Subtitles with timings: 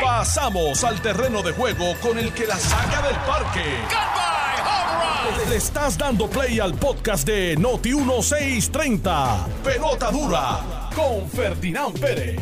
[0.00, 3.64] Pasamos al terreno de juego con el que la saca del parque.
[5.48, 9.46] Le estás dando play al podcast de Noti 1630.
[9.64, 12.40] Pelota dura con Ferdinand Pérez.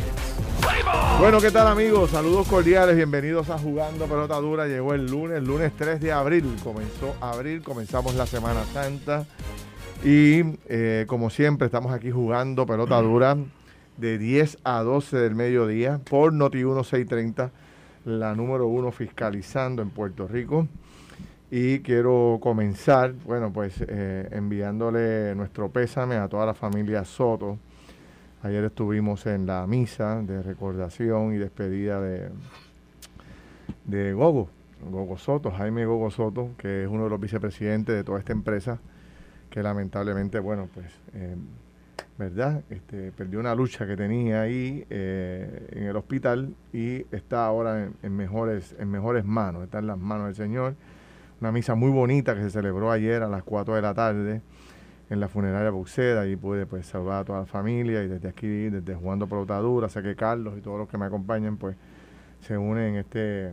[1.19, 2.11] Bueno, ¿qué tal amigos?
[2.11, 4.67] Saludos cordiales, bienvenidos a Jugando Pelota Dura.
[4.67, 6.55] Llegó el lunes, lunes 3 de abril.
[6.63, 9.25] Comenzó abril, comenzamos la Semana Santa.
[10.03, 13.37] Y eh, como siempre, estamos aquí jugando Pelota Dura
[14.01, 17.51] de 10 a 12 del mediodía por Noti 1630,
[18.05, 20.67] la número uno fiscalizando en Puerto Rico.
[21.51, 27.59] Y quiero comenzar, bueno, pues eh, enviándole nuestro pésame a toda la familia Soto.
[28.41, 32.29] Ayer estuvimos en la misa de recordación y despedida de,
[33.85, 34.49] de Gogo,
[34.89, 38.79] Gogo Soto, Jaime Gogo Soto, que es uno de los vicepresidentes de toda esta empresa,
[39.51, 41.35] que lamentablemente, bueno, pues, eh,
[42.21, 42.63] ¿verdad?
[42.69, 48.15] Este, perdió una lucha que tenía ahí eh, en el hospital y está ahora en,
[48.15, 50.75] mejores, en mejores manos, está en las manos del Señor.
[51.39, 54.41] Una misa muy bonita que se celebró ayer a las 4 de la tarde
[55.09, 58.69] en la funeraria Buxeda y pude pues saludar a toda la familia y desde aquí,
[58.69, 61.75] desde Jugando Pelotadura, sé que Carlos y todos los que me acompañan pues
[62.41, 63.47] se unen en este,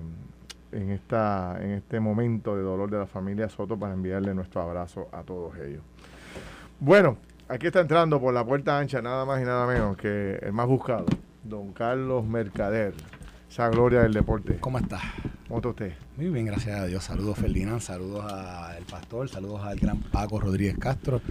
[0.72, 5.08] en esta, en este momento de dolor de la familia Soto para enviarle nuestro abrazo
[5.10, 5.82] a todos ellos.
[6.80, 7.16] Bueno,
[7.48, 10.66] aquí está entrando por la puerta ancha nada más y nada menos que el más
[10.66, 11.06] buscado,
[11.42, 12.94] don Carlos Mercader,
[13.50, 14.58] esa gloria del deporte.
[14.60, 15.00] ¿Cómo está?
[15.48, 15.92] ¿Cómo está usted?
[16.16, 17.02] Muy bien, gracias a Dios.
[17.02, 21.22] Saludos Ferdinand, saludos al pastor, saludos al gran Paco Rodríguez Castro,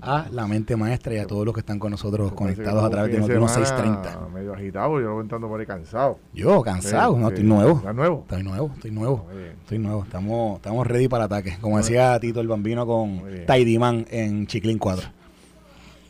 [0.00, 3.12] a la mente maestra y a todos los que están con nosotros conectados a través
[3.12, 4.28] de Noticiero 630.
[4.32, 6.18] Medio agitado, yo lo voy entrando por ahí cansado.
[6.32, 7.76] Yo, cansado, sí, no, estoy nuevo.
[7.76, 8.20] ¿Estás nuevo?
[8.22, 9.26] Estoy nuevo, estoy nuevo.
[9.60, 10.04] Estoy nuevo.
[10.04, 11.58] Estamos, estamos ready para ataque.
[11.60, 15.25] Como decía Tito el Bambino con Tidy Man en Chiclin 4.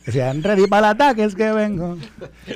[0.07, 1.97] Decían, ready para el ataque, es que vengo.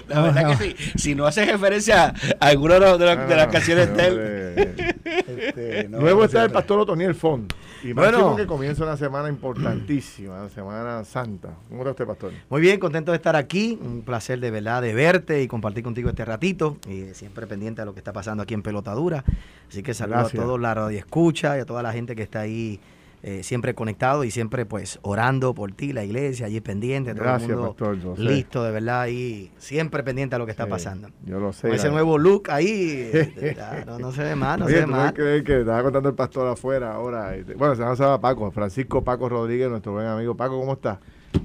[0.08, 0.76] La verdad no, que sí.
[0.96, 4.56] Si no haces referencia a alguna de, de, de las canciones de él.
[5.04, 7.52] Este, no, Nuevo está el pastor Otoniel Font.
[7.82, 11.54] Y bueno, que comienza una semana importantísima, la Semana Santa.
[11.68, 12.32] ¿Cómo está usted, pastor?
[12.50, 13.78] Muy bien, contento de estar aquí.
[13.82, 16.76] Un placer de verdad de verte y compartir contigo este ratito.
[16.88, 19.24] Y siempre pendiente de lo que está pasando aquí en Pelotadura.
[19.68, 20.40] Así que saludo Gracias.
[20.40, 22.78] a todos la radio escucha y a toda la gente que está ahí
[23.22, 27.50] eh, siempre conectado y siempre pues orando por ti, la iglesia, allí pendiente, todo Gracias,
[27.50, 31.10] el mundo pastor, listo de verdad y siempre pendiente a lo que está sí, pasando.
[31.24, 31.68] Yo lo sé.
[31.68, 33.10] Con ese nuevo look ahí,
[33.86, 35.12] no, no, se ve más, no Oye, se ve más.
[35.12, 37.34] creer que estaba contando el pastor afuera ahora.
[37.56, 40.34] Bueno, se llama Paco, Francisco Paco Rodríguez, nuestro buen amigo.
[40.34, 40.98] Paco, ¿cómo estás?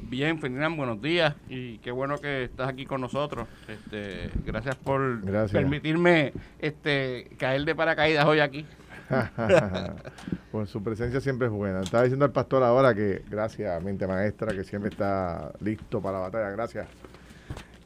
[0.10, 3.48] Bien, Ferdinand, buenos días y qué bueno que estás aquí con nosotros.
[3.68, 5.52] Este, gracias por gracias.
[5.52, 8.66] permitirme este, caer de paracaídas hoy aquí.
[10.52, 11.82] pues su presencia siempre es buena.
[11.82, 16.24] Estaba diciendo al pastor ahora que, gracias, mente maestra, que siempre está listo para la
[16.24, 16.50] batalla.
[16.52, 16.88] Gracias.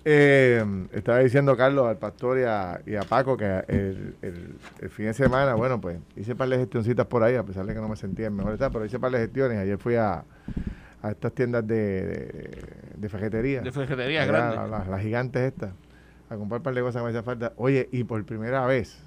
[0.06, 0.64] Eh,
[0.94, 5.08] estaba diciendo Carlos al pastor y a, y a Paco que el, el, el, fin
[5.08, 7.82] de semana, bueno, pues hice un par de gestioncitas por ahí, a pesar de que
[7.82, 9.58] no me sentía en mejor estado, pero hice un par de gestiones.
[9.58, 10.24] Ayer fui a,
[11.02, 12.64] a estas tiendas de, de,
[12.96, 13.62] de fajetería.
[13.62, 14.56] De fajetería, grande.
[14.56, 15.72] Las la, la gigantes estas.
[16.30, 17.54] A comprar un par de cosas que me hacía falta.
[17.58, 18.98] Oye, y por primera vez,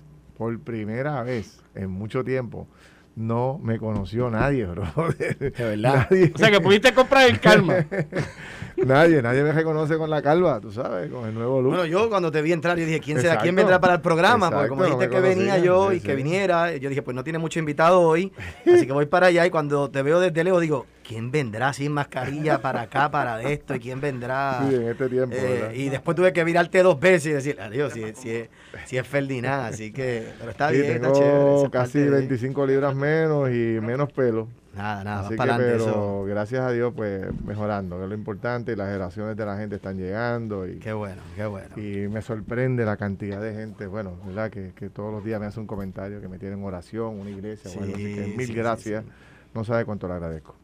[0.42, 2.66] por primera vez en mucho tiempo,
[3.14, 4.84] no me conoció nadie, bro.
[5.16, 6.08] De verdad.
[6.10, 6.32] Nadie.
[6.34, 7.86] O sea, que pudiste comprar el calma.
[8.84, 11.74] nadie, nadie me reconoce con la calva, tú sabes, con el nuevo look.
[11.74, 13.38] Bueno, yo cuando te vi entrar, yo dije, ¿quién será?
[13.38, 14.46] ¿Quién vendrá para el programa?
[14.46, 16.06] Exacto, Porque como dijiste no que venía yo sí, y sí.
[16.08, 18.32] que viniera, yo dije, pues no tiene mucho invitado hoy,
[18.66, 21.92] así que voy para allá y cuando te veo desde lejos digo, ¿quién vendrá sin
[21.92, 23.74] mascarilla para acá, para esto?
[23.74, 24.64] ¿Y quién vendrá?
[24.68, 25.34] Sí, en este tiempo.
[25.38, 28.48] Eh, y después tuve que virarte dos veces y decir, adiós, si, si, es,
[28.86, 31.70] si es Ferdinand, así que, pero está sí, bien, tengo está chévere.
[31.70, 34.48] casi parte de- 25 libras menos y menos pelo.
[34.74, 36.24] Nada, nada, Así vas que, para adelante pero eso.
[36.24, 38.72] gracias a Dios, pues mejorando, que es lo importante.
[38.72, 40.66] Y las generaciones de la gente están llegando.
[40.66, 41.76] Y, Qué bueno, qué bueno.
[41.76, 44.50] y me sorprende la cantidad de gente, bueno, ¿verdad?
[44.50, 47.70] Que, que todos los días me hace un comentario, que me tienen oración, una iglesia.
[47.70, 49.04] o algo así que Sí, mil sí, sí, gracias.
[49.04, 49.10] sí.
[49.52, 50.56] No sabe cuánto le agradezco.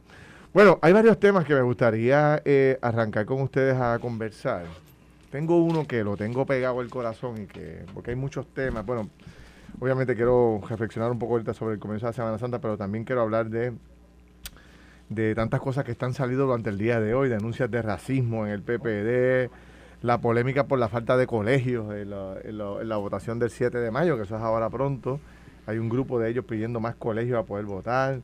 [0.53, 4.65] Bueno, hay varios temas que me gustaría eh, arrancar con ustedes a conversar.
[5.31, 8.85] Tengo uno que lo tengo pegado al corazón y que, porque hay muchos temas.
[8.85, 9.11] Bueno,
[9.79, 13.05] obviamente quiero reflexionar un poco ahorita sobre el comienzo de la Semana Santa, pero también
[13.05, 13.73] quiero hablar de
[15.09, 18.53] de tantas cosas que están saliendo durante el día de hoy, denuncias de racismo en
[18.53, 19.51] el PPD,
[20.03, 23.49] la polémica por la falta de colegios en la, en la- en la votación del
[23.51, 25.19] 7 de mayo, que eso es ahora pronto.
[25.67, 28.21] Hay un grupo de ellos pidiendo más colegios a poder votar.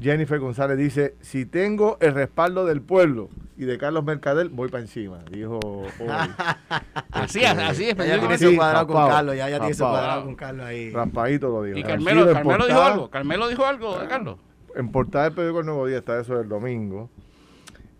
[0.00, 4.82] Jennifer González dice, si tengo el respaldo del pueblo y de Carlos Mercader, voy para
[4.82, 5.88] encima, dijo hoy.
[7.10, 7.96] Así, así es.
[7.96, 10.90] Ya tiene su cuadrado con Carlos, ya, ya tiene su cuadrado con Carlos ahí.
[10.90, 11.78] Raspadito lo dijo.
[11.78, 13.10] Y Carmelo, Carmelo dijo algo.
[13.10, 14.38] Carmelo dijo algo, de Carlos.
[14.74, 17.08] en portada del periódico El Nuevo Día está eso del domingo.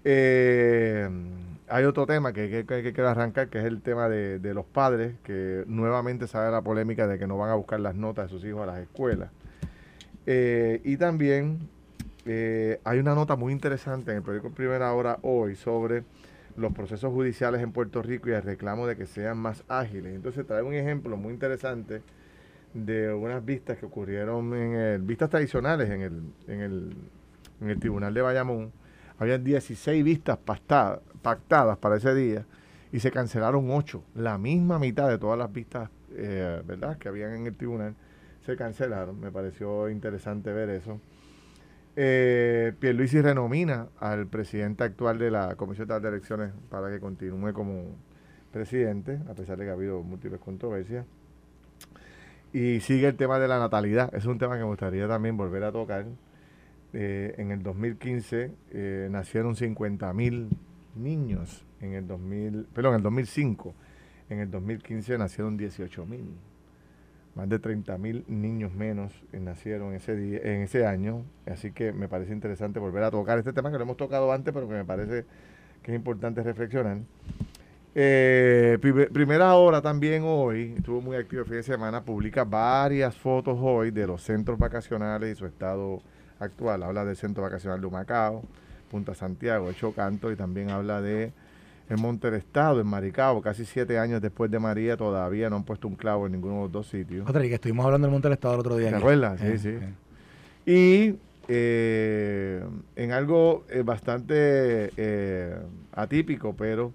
[0.04, 1.08] Eh,
[1.68, 5.64] hay otro tema que, que, quiero arrancar, que es el tema de, los padres, que
[5.66, 8.62] nuevamente sale la polémica de que no van a buscar las notas de sus hijos
[8.62, 9.30] a las escuelas.
[10.26, 11.68] Eh, y también
[12.26, 16.04] eh, hay una nota muy interesante en el periódico Primera Hora hoy sobre
[16.56, 20.14] los procesos judiciales en Puerto Rico y el reclamo de que sean más ágiles.
[20.14, 22.02] Entonces trae un ejemplo muy interesante
[22.74, 26.96] de unas vistas que ocurrieron en el, vistas tradicionales en el, en el,
[27.60, 28.72] en el Tribunal de Bayamón.
[29.18, 32.44] Había 16 vistas pactadas, pactadas para ese día
[32.92, 34.02] y se cancelaron 8.
[34.14, 36.98] La misma mitad de todas las vistas eh, ¿verdad?
[36.98, 37.94] que habían en el tribunal
[38.44, 39.20] se cancelaron.
[39.20, 41.00] Me pareció interesante ver eso.
[41.98, 47.96] Eh, Pierluisi renomina al presidente actual de la Comisión de Elecciones para que continúe como
[48.52, 51.06] presidente, a pesar de que ha habido múltiples controversias.
[52.52, 54.14] Y sigue el tema de la natalidad.
[54.14, 56.06] Es un tema que me gustaría también volver a tocar.
[56.92, 60.50] Eh, en el 2015 eh, nacieron 50 mil
[60.94, 61.64] niños.
[61.80, 63.74] En el 2000, perdón, en el 2005.
[64.28, 66.26] En el 2015 nacieron 18 mil
[67.36, 72.08] más de 30 mil niños menos nacieron ese día, en ese año, así que me
[72.08, 74.84] parece interesante volver a tocar este tema que lo hemos tocado antes, pero que me
[74.84, 75.26] parece
[75.82, 76.98] que es importante reflexionar.
[77.94, 78.78] Eh,
[79.12, 83.90] primera hora también hoy, estuvo muy activo el fin de semana, publica varias fotos hoy
[83.90, 86.02] de los centros vacacionales y su estado
[86.40, 86.82] actual.
[86.82, 88.42] Habla del centro vacacional de Humacao,
[88.90, 91.32] Punta Santiago, Hecho Canto y también habla de
[91.88, 95.86] en Monte Estado, en Maricao, casi siete años después de María, todavía no han puesto
[95.86, 97.28] un clavo en ninguno de los dos sitios.
[97.28, 98.90] Otra, y que estuvimos hablando del Monte Estado el otro día.
[98.90, 99.40] ¿Te acuerdas?
[99.40, 99.68] Sí, eh, sí.
[99.68, 99.92] Eh.
[100.66, 101.18] Y
[101.48, 102.64] eh,
[102.96, 104.92] en algo bastante
[105.92, 106.92] atípico, pero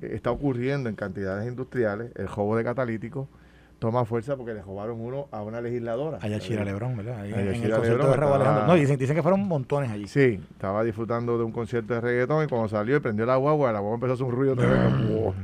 [0.00, 3.28] está ocurriendo en cantidades industriales, el juego de catalíticos
[3.78, 6.18] toma fuerza porque le robaron uno a una legisladora.
[6.20, 7.20] Allá Chira Lebrón, ¿verdad?
[7.20, 10.08] Ahí en el concierto de Raúl No, dicen, dicen, que fueron montones allí.
[10.08, 13.72] Sí, estaba disfrutando de un concierto de reggaetón y cuando salió y prendió la guagua,
[13.72, 15.34] la guagua empezó a hacer un ruido tremendo.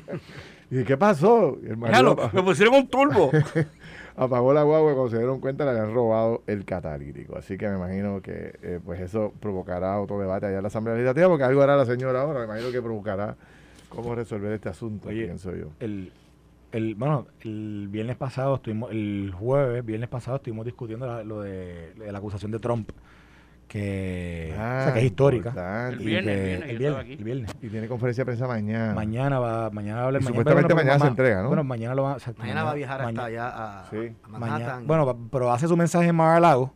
[0.70, 1.58] y ¿qué pasó?
[1.62, 3.30] Y el me pusieron un turbo.
[4.16, 7.36] apagó la guagua y cuando se dieron cuenta le habían robado el catalítico.
[7.36, 10.94] Así que me imagino que eh, pues eso provocará otro debate allá en la Asamblea
[10.94, 12.40] Legislativa porque algo hará la señora ahora.
[12.40, 13.36] Me imagino que provocará
[13.88, 15.68] cómo resolver este asunto, pienso yo.
[15.80, 16.12] El,
[16.72, 22.18] el, bueno, el viernes pasado estuvimos, el jueves, viernes pasado estuvimos discutiendo lo de, la
[22.18, 22.90] acusación de Trump,
[23.68, 25.88] que, o sea, que es histórica.
[25.90, 28.94] El viernes, el, viernes, Y tiene conferencia de prensa mañana.
[28.94, 30.22] Mañana va, mañana va a hablar.
[30.22, 31.48] supuestamente mañana se entrega, ¿no?
[31.48, 34.14] Bueno, mañana lo va, mañana, va a viajar hasta allá a, sí.
[34.28, 34.86] Manhattan.
[34.86, 36.72] bueno, pero hace su mensaje en Mar-a-Lago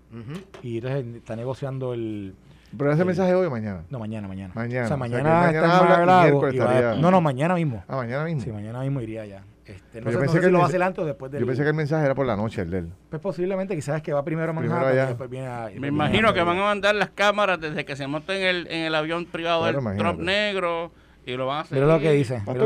[0.63, 2.35] y entonces está negociando el
[2.77, 3.85] ¿Pero ese mensaje hoy o mañana?
[3.89, 4.53] No, mañana, mañana.
[4.55, 4.85] Mañana.
[4.85, 7.83] O sea, mañana, está en No, no, mañana mismo.
[7.89, 8.43] Ah, mañana mismo.
[8.43, 9.43] Sí, mañana mismo iría ya.
[9.67, 12.15] Este, no, sé, pensé que lo va a después Yo pensé que el mensaje era
[12.15, 12.93] por la noche, el de él.
[13.11, 15.71] Pues posiblemente, quizás que va primero a Manhattan y después viene a...
[15.77, 18.81] Me imagino que van a mandar las cámaras desde que se monten en el, en
[18.83, 20.93] el avión privado del Trump negro
[21.25, 21.79] y lo van a hacer.
[21.79, 22.65] Mira lo que dice, mira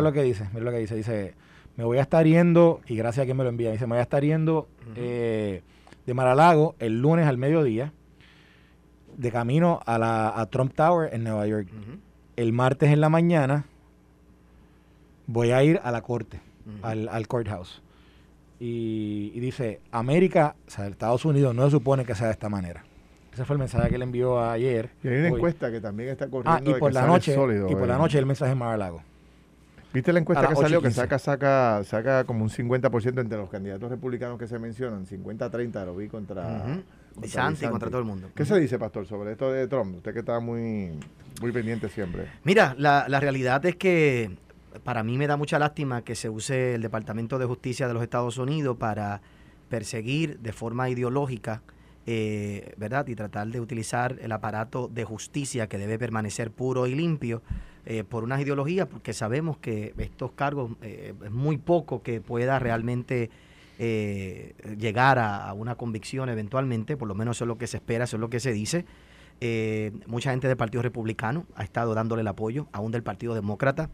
[0.00, 0.96] lo, que dice, mira lo que dice.
[0.96, 1.34] Dice,
[1.76, 3.98] me voy a estar yendo, y gracias a quien me lo envía, dice, me voy
[3.98, 5.62] a estar yendo eh,
[6.06, 7.92] de Maralago el lunes al mediodía,
[9.16, 11.68] de camino a la a Trump Tower en Nueva York.
[12.36, 13.66] El martes en la mañana
[15.30, 16.40] voy a ir a la corte,
[16.82, 17.82] al, al, courthouse.
[18.58, 22.84] Y, dice, América, o sea, Estados Unidos no se supone que sea de esta manera.
[23.32, 24.90] Ese fue el mensaje que él envió ayer.
[25.02, 26.72] Y hay una encuesta que también está corriendo.
[26.72, 29.02] Ah, y por la noche, y por la noche el mensaje en Mar-a-Lago.
[29.92, 30.82] ¿Viste la encuesta que salió?
[30.82, 35.84] Que saca, saca, saca como un 50% entre los candidatos republicanos que se mencionan, 50-30
[35.86, 36.82] lo vi contra...
[37.24, 38.28] Santi contra todo el mundo.
[38.34, 39.96] ¿Qué se dice, Pastor, sobre esto de Trump?
[39.96, 40.90] Usted que está muy,
[41.40, 42.26] muy pendiente siempre.
[42.44, 44.30] Mira, la, la realidad es que
[44.84, 48.02] para mí me da mucha lástima que se use el Departamento de Justicia de los
[48.02, 49.20] Estados Unidos para
[49.68, 51.62] perseguir de forma ideológica,
[52.06, 53.06] eh, ¿verdad?
[53.08, 57.42] Y tratar de utilizar el aparato de justicia que debe permanecer puro y limpio
[57.86, 62.58] eh, por unas ideologías, porque sabemos que estos cargos eh, es muy poco que pueda
[62.58, 63.30] realmente
[63.80, 68.04] llegar a, a, una convicción eventualmente, por lo menos eso es lo que se espera,
[68.04, 68.84] eso es lo que se dice.
[70.06, 73.88] mucha gente del Partido Republicano ha estado dándole el apoyo, aún del Partido Demócrata.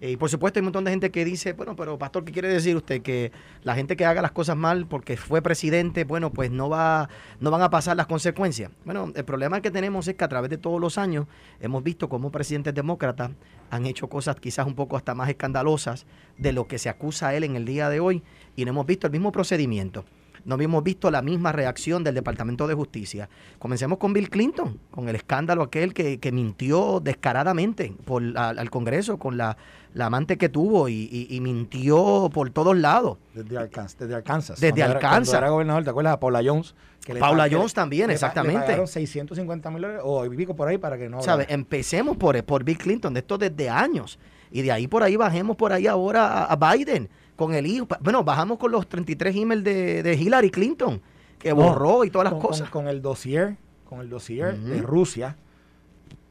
[0.00, 2.32] Eh, y por supuesto hay un montón de gente que dice, bueno, pero pastor, ¿qué
[2.32, 3.02] quiere decir usted?
[3.02, 3.32] Que
[3.64, 7.08] la gente que haga las cosas mal porque fue presidente, bueno, pues no, va,
[7.40, 8.70] no van a pasar las consecuencias.
[8.84, 11.26] Bueno, el problema que tenemos es que a través de todos los años
[11.60, 13.30] hemos visto cómo presidentes demócratas
[13.70, 17.34] han hecho cosas quizás un poco hasta más escandalosas de lo que se acusa a
[17.34, 18.22] él en el día de hoy
[18.56, 20.04] y no hemos visto el mismo procedimiento.
[20.44, 23.28] No habíamos visto la misma reacción del Departamento de Justicia.
[23.58, 29.36] Comencemos con Bill Clinton, con el escándalo aquel que, mintió descaradamente por, al, Congreso con
[29.36, 29.56] la,
[29.98, 33.18] amante que tuvo y, mintió por todos lados.
[33.34, 33.98] Desde Arkansas.
[33.98, 34.60] Desde Arkansas.
[34.60, 35.34] Desde Arkansas.
[35.34, 36.16] Era, gobernador, ¿te acuerdas?
[36.18, 36.74] Paula Jones.
[37.18, 38.76] Paula Jones también, exactamente.
[38.76, 41.20] Le 650 mil dólares o pico por ahí para que no...
[41.48, 44.18] Empecemos por, por Bill Clinton, de esto desde años.
[44.50, 47.86] Y de ahí por ahí bajemos por ahí ahora a Biden con el hijo.
[48.00, 51.00] Bueno, bajamos con los 33 emails de, Hillary Clinton,
[51.38, 52.68] que borró y todas las cosas.
[52.68, 53.56] Con, el dossier,
[53.88, 55.36] con el dossier de Rusia,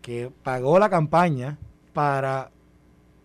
[0.02, 1.58] que pagó la campaña
[1.94, 2.52] para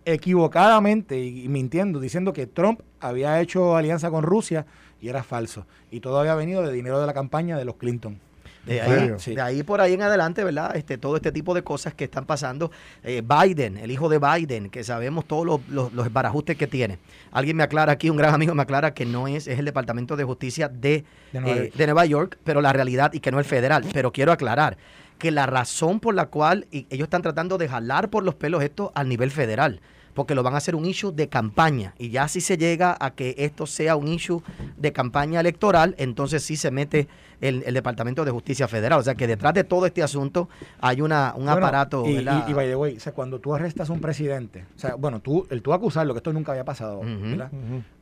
[0.05, 4.65] equivocadamente y, mintiendo, diciendo que Trump había hecho alianza con Rusia
[5.01, 5.67] y era falso.
[5.91, 8.21] Y todo había venido de dinero de la campaña de los Clinton.
[8.67, 10.77] De ahí, de ahí por ahí en adelante, ¿verdad?
[10.77, 12.71] Este, todo este tipo de cosas que están pasando.
[13.03, 16.99] Eh, Biden, el hijo de Biden, que sabemos todos los, los, los, barajustes que tiene.
[17.33, 20.17] Alguien me aclara aquí, un gran amigo me aclara que no es, es el Departamento
[20.17, 21.41] de Justicia de, de,
[21.87, 23.85] Nueva, eh, York, pero la realidad y que no es federal.
[23.93, 24.77] Pero quiero aclarar
[25.19, 28.93] que la razón por la cual ellos están tratando de jalar por los pelos esto
[28.95, 29.81] al nivel federal
[30.15, 31.95] porque lo van a hacer un issue de campaña.
[31.99, 34.43] Y ya si se llega a que esto sea un issue
[34.77, 37.09] de campaña electoral, entonces sí se mete
[37.41, 39.01] el, Departamento de Justicia Federal.
[39.01, 40.49] O sea que detrás de todo este asunto
[40.81, 42.07] hay una, un aparato.
[42.07, 44.95] Y, y, by the way, o sea, cuando tú arrestas a un presidente, o sea,
[44.95, 47.51] bueno, tú, el tú acusarlo, que esto nunca había pasado, ¿verdad?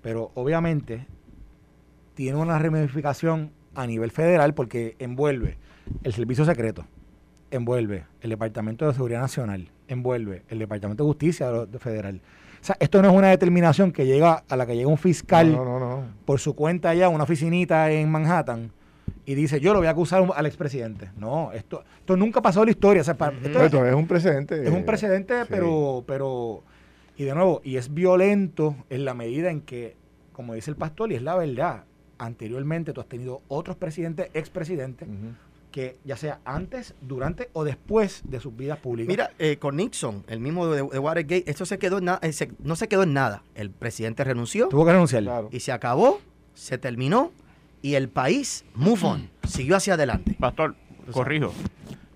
[0.03, 1.07] Pero obviamente
[2.15, 5.57] tiene una ramificación a nivel federal porque envuelve
[6.03, 6.85] el servicio secreto,
[7.51, 12.21] envuelve el Departamento de Seguridad Nacional, envuelve el Departamento de Justicia Federal.
[12.61, 15.59] O sea, esto no es una determinación que llega a la que llega un fiscal
[16.25, 18.71] por su cuenta allá, una oficinita en Manhattan,
[19.25, 21.11] y dice, yo lo voy a acusar al expresidente.
[21.17, 23.01] No, esto, esto nunca pasó en la historia.
[23.01, 24.63] esto, es, un precedente.
[24.63, 26.63] Es un precedente, pero, pero,
[27.17, 29.97] y de nuevo, y es violento en la medida en que,
[30.33, 31.85] como dice el pastor, y es la verdad,
[32.19, 35.09] anteriormente tú has tenido otros presidentes, expresidentes,
[35.71, 39.09] que ya sea antes, durante o después de sus vidas públicas.
[39.09, 42.89] Mira, eh, con Nixon, el mismo de, Watergate, esto se quedó en eh, no se
[42.89, 43.43] quedó en nada.
[43.55, 44.69] El presidente renunció.
[44.69, 45.25] Tuvo que renunciar.
[45.51, 46.21] Y se acabó,
[46.55, 47.33] se terminó
[47.83, 50.37] y el país, move on, siguió hacia adelante.
[50.39, 50.75] Pastor,
[51.13, 51.53] corrijo.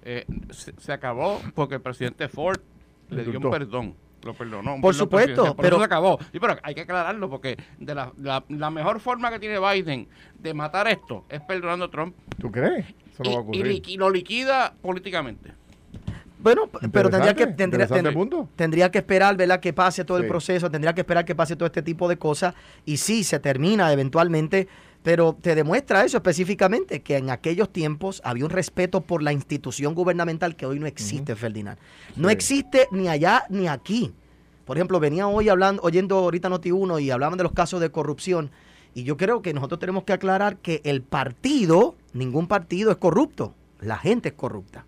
[0.03, 2.61] Eh, se, acabó porque el presidente Ford
[3.09, 3.95] le dio un perdón
[4.25, 4.81] lo perdonó.
[4.81, 6.19] Por supuesto, pero se acabó.
[6.33, 10.09] Y pero hay que aclararlo porque de la, la, mejor forma que tiene Biden
[10.39, 12.17] de matar esto es perdonando a Trump.
[12.39, 12.87] ¿Tú crees?
[13.53, 15.53] Y, lo liquida políticamente.
[16.39, 17.87] Bueno, pero tendría que, tendría,
[18.55, 19.61] tendría, que esperar, ¿verdad?
[19.61, 22.55] Que pase todo el proceso, tendría que esperar que pase todo este tipo de cosas.
[22.85, 24.69] Y sí, se termina eventualmente,
[25.03, 29.95] pero te demuestra eso específicamente, que en aquellos tiempos había un respeto por la institución
[29.95, 31.79] gubernamental que hoy no existe, Ferdinand.
[32.17, 34.13] No existe ni allá ni aquí.
[34.67, 38.51] Por ejemplo, venía hoy hablando, oyendo ahorita Noti1 y hablaban de los casos de corrupción.
[38.95, 43.55] Y yo creo que nosotros tenemos que aclarar que el partido, ningún partido es corrupto,
[43.81, 44.87] la gente es corrupta.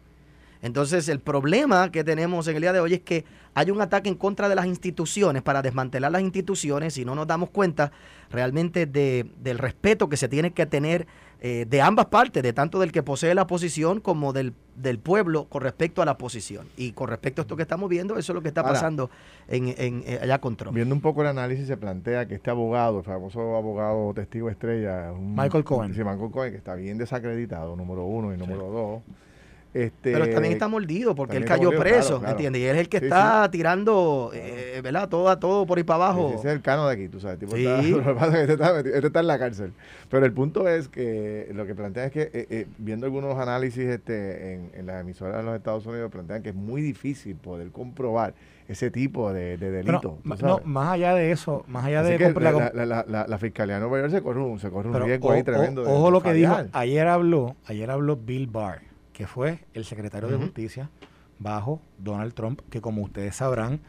[0.62, 4.08] Entonces el problema que tenemos en el día de hoy es que hay un ataque
[4.08, 7.92] en contra de las instituciones para desmantelar las instituciones y no nos damos cuenta
[8.30, 11.06] realmente de, del respeto que se tiene que tener
[11.40, 15.44] eh, de ambas partes, de tanto del que posee la posición como del, del, pueblo
[15.44, 16.66] con respecto a la posición.
[16.78, 19.10] Y con respecto a esto que estamos viendo, eso es lo que está pasando
[19.46, 20.74] en, en, eh, allá con Trump.
[20.74, 25.12] Viendo un poco el análisis, se plantea que este abogado, el famoso abogado testigo estrella,
[25.12, 25.94] Michael Cohen.
[25.94, 29.02] Sí, Michael Cohen, que está bien desacreditado, número uno y número dos
[29.76, 32.62] este, pero también está mordido porque él cayó preso, ¿entiendes?
[32.62, 35.06] Y él es el que está tirando, eh, ¿verdad?
[35.06, 36.32] Todo, todo por ahí para abajo.
[36.34, 37.38] ese es el cano de aquí, tú sabes.
[37.38, 39.72] Tipo está, lo que pasa es que este está, este está, en la cárcel.
[40.08, 43.84] Pero el punto es que lo que plantea es que, eh, eh, viendo algunos análisis
[43.84, 47.70] este, en, en, las emisoras de los Estados Unidos, plantean que es muy difícil poder
[47.70, 48.32] comprobar
[48.66, 50.18] ese tipo de, de delito.
[50.40, 52.18] no, más allá de eso, más allá de...
[52.18, 55.32] la, la, la, la, Fiscalía de Nueva York se corre un, se corre un riesgo
[55.32, 55.82] ahí tremendo.
[55.82, 58.85] ojo lo que dijo, ayer habló, ayer habló Bill Barr
[59.16, 60.90] que fue el secretario de Justicia
[61.38, 63.80] bajo Donald Trump, que como ustedes sabrán,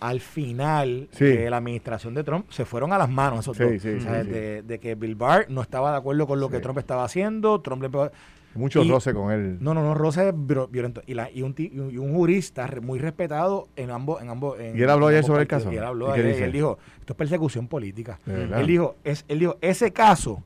[0.00, 3.70] al final de la administración de Trump se fueron a las manos esos dos.
[3.80, 7.82] de, que Bill Barr no estaba de acuerdo con lo que Trump estaba haciendo, Trump
[7.82, 8.10] le
[8.54, 9.58] mucho roce con él.
[9.60, 11.02] No, no, no, roce violento.
[11.06, 14.20] Y, la, y, un, y, un, jurista muy respetado en ambos.
[14.20, 15.70] En ambos y él habló ayer sobre el caso.
[15.70, 18.18] Y él habló ayer, y él dijo: esto es persecución política.
[18.26, 20.42] Él dijo, es, él dijo: ese caso,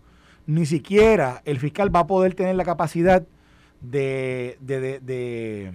[0.47, 3.25] ni siquiera el fiscal va a poder tener la capacidad
[3.83, 5.73] de, de, de,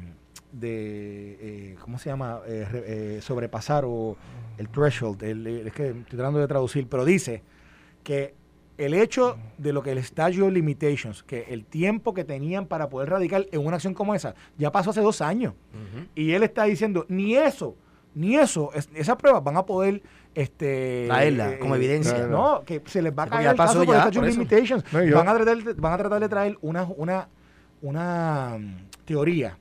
[0.51, 2.39] de, eh, ¿cómo se llama?
[2.47, 4.15] Eh, eh, sobrepasar o
[4.57, 7.43] el threshold, es que estoy tratando de traducir, pero dice
[8.03, 8.33] que
[8.77, 13.09] el hecho de lo que el statute limitations, que el tiempo que tenían para poder
[13.09, 15.53] radicar en una acción como esa, ya pasó hace dos años.
[16.15, 17.75] Y él está diciendo, ni eso
[18.13, 20.01] Ni eso, esas pruebas van a poder
[20.33, 22.25] este traerla eh, como evidencia.
[22.25, 24.83] No, que se les va a caer el caso por statute limitations.
[24.91, 27.29] van, a tratar, van a tratar de traer una, una,
[27.81, 29.57] una mm, teoría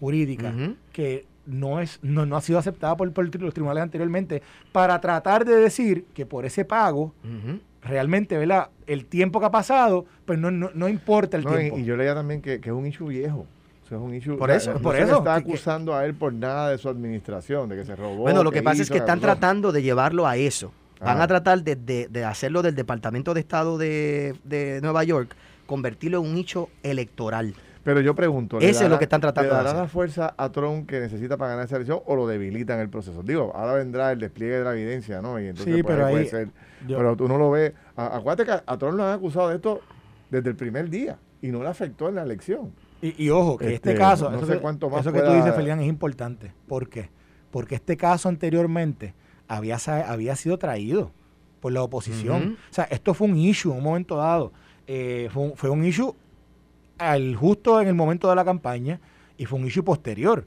[0.00, 0.52] jurídica
[0.92, 4.42] que no es no, no ha sido aceptada por, por, los tribunales anteriormente
[4.72, 7.14] para tratar de decir que por ese pago
[7.84, 8.70] realmente, ¿verdad?
[8.86, 11.78] El tiempo que ha pasado, pues no, no, no importa el tiempo.
[11.78, 13.46] Y, yo leía también que, que, es un issue viejo.
[13.84, 15.18] O sea, es un issue, por eso, por se eso.
[15.18, 18.16] está acusando a él por nada de su administración, de que se robó.
[18.16, 20.72] Bueno, lo que, pasa es que están tratando de llevarlo a eso.
[21.00, 25.36] Van a tratar de, de, de, hacerlo del Departamento de Estado de, de Nueva York,
[25.66, 27.54] convertirlo en un hecho electoral.
[27.84, 30.88] Pero yo pregunto, Eso es lo que están tratando ¿le dará la fuerza a Trump
[30.88, 33.22] que necesita para ganar esa elección o lo debilita en el proceso?
[33.22, 35.38] Digo, ahora vendrá el despliegue de la evidencia, ¿no?
[35.38, 36.48] Y entonces sí, pues, pero puede ser.
[36.88, 37.74] pero tú no lo ves.
[37.94, 39.80] acuérdate que a Trump lo han acusado de esto
[40.30, 42.72] desde el primer día y no le afectó en la elección.
[43.02, 45.30] Y, ojo, que este, este caso, no eso, sé que, cuánto más eso que tú
[45.32, 46.54] dices, Felián, es importante.
[46.66, 47.10] ¿Por qué?
[47.50, 49.14] Porque este caso anteriormente
[49.46, 49.76] había,
[50.08, 51.12] había sido traído
[51.60, 52.56] por la oposición.
[52.70, 54.52] O sea, esto fue un issue en un momento dado.
[54.86, 56.14] Eh, fue, fue un issue
[56.98, 59.00] al justo en el momento de la campaña
[59.36, 60.46] y fue un issue posterior.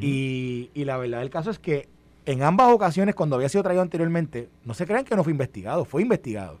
[0.00, 1.88] y, la verdad del caso es que
[2.26, 5.84] en ambas ocasiones, cuando había sido traído anteriormente, no se crean que no fue investigado,
[5.84, 6.58] fue investigado.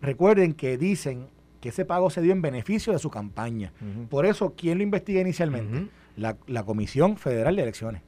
[0.00, 1.26] Recuerden que dicen
[1.60, 3.72] que ese pago se dio en beneficio de su campaña.
[4.10, 5.88] Por eso, ¿quién lo investiga inicialmente?
[6.16, 8.02] la, Comisión Federal de Elecciones.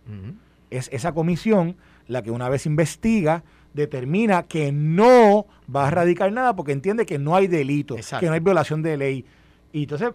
[0.70, 3.42] Es esa comisión la que una vez investiga,
[3.78, 8.32] determina que no va a radicar nada porque entiende que no hay delito, que no
[8.32, 9.24] hay violación de ley.
[9.72, 10.10] Y entonces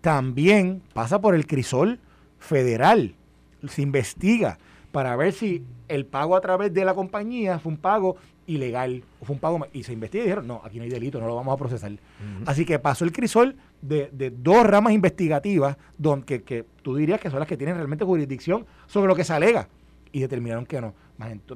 [0.00, 2.00] también pasa por el crisol
[2.38, 3.14] federal.
[3.68, 4.58] Se investiga
[4.92, 9.34] para ver si el pago a través de la compañía fue un pago ilegal, fue
[9.34, 11.54] un pago y se investiga y dijeron, no, aquí no hay delito, no lo vamos
[11.54, 11.92] a procesar.
[12.46, 17.38] Así que pasó el crisol de, dos ramas investigativas donde, que, tú dirías que son
[17.38, 19.68] las que tienen realmente jurisdicción sobre lo que se alega
[20.12, 20.94] y determinaron que no.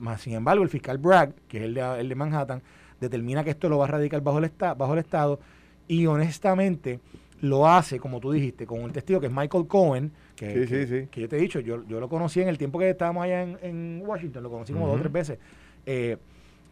[0.00, 2.62] Más, sin embargo, el fiscal Bragg, que es el de, el de Manhattan,
[3.00, 5.40] determina que esto lo va a radicar bajo el, bajo el Estado
[5.88, 7.00] y honestamente
[7.40, 11.28] lo hace, como tú dijiste, con un testigo que es Michael Cohen, que, que, yo
[11.28, 14.42] te he dicho, yo, yo lo conocí en el tiempo que estábamos allá en, Washington,
[14.42, 15.38] lo conocí como dos o tres veces.
[15.86, 16.16] Eh,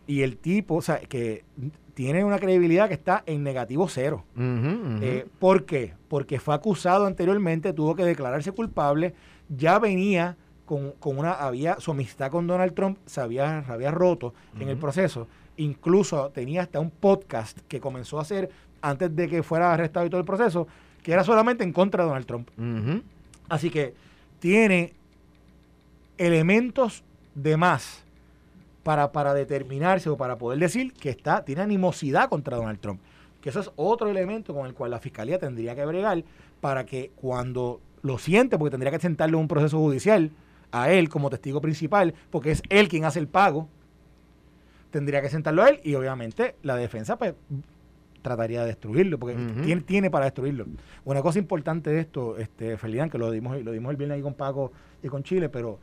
[0.07, 1.45] y el tipo, o sea, que
[1.95, 4.25] tiene una credibilidad que está en negativo cero.
[4.37, 5.95] Eh, ¿Por qué?
[6.09, 9.15] Porque fue acusado anteriormente, tuvo que declararse culpable,
[9.49, 14.69] ya venía con, una, había, su amistad con Donald Trump se había, había roto en
[14.69, 15.29] el proceso.
[15.57, 18.51] Incluso tenía hasta un podcast que comenzó a hacer
[18.81, 20.67] antes de que fuera arrestado y todo el proceso,
[21.03, 22.49] que era solamente en contra de Donald Trump.
[23.49, 23.95] Así que
[24.39, 24.95] tiene
[26.17, 28.05] elementos de más
[28.83, 33.01] para, para determinarse o para poder decir que está, tiene animosidad contra Donald Trump.
[33.41, 36.25] Que eso es otro elemento con el cual la fiscalía tendría que bregar
[36.61, 40.31] para que cuando lo siente, porque tendría que sentarlo en un proceso judicial
[40.73, 43.69] a él como testigo principal, porque es él quien hace el pago,
[44.91, 47.35] tendría que sentarlo a él y obviamente la defensa pues
[48.23, 50.67] trataría de destruirlo, porque tiene, tiene, para destruirlo.
[51.05, 54.23] Una cosa importante de esto, este, Ferdinand, que lo dimos, lo dimos el viernes ahí
[54.23, 55.81] con Paco y con Chile, pero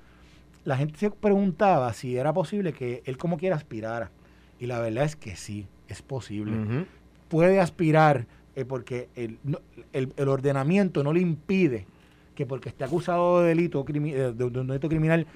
[0.64, 4.12] la gente se preguntaba si era posible que él como quiera aspirara.
[4.58, 6.86] Y la verdad es que sí, es posible.
[7.28, 8.26] Puede aspirar
[8.56, 9.38] eh, porque el,
[9.94, 11.86] el, ordenamiento no le impide
[12.40, 15.28] que porque esté acusado de delito, eh, de, un delito criminal,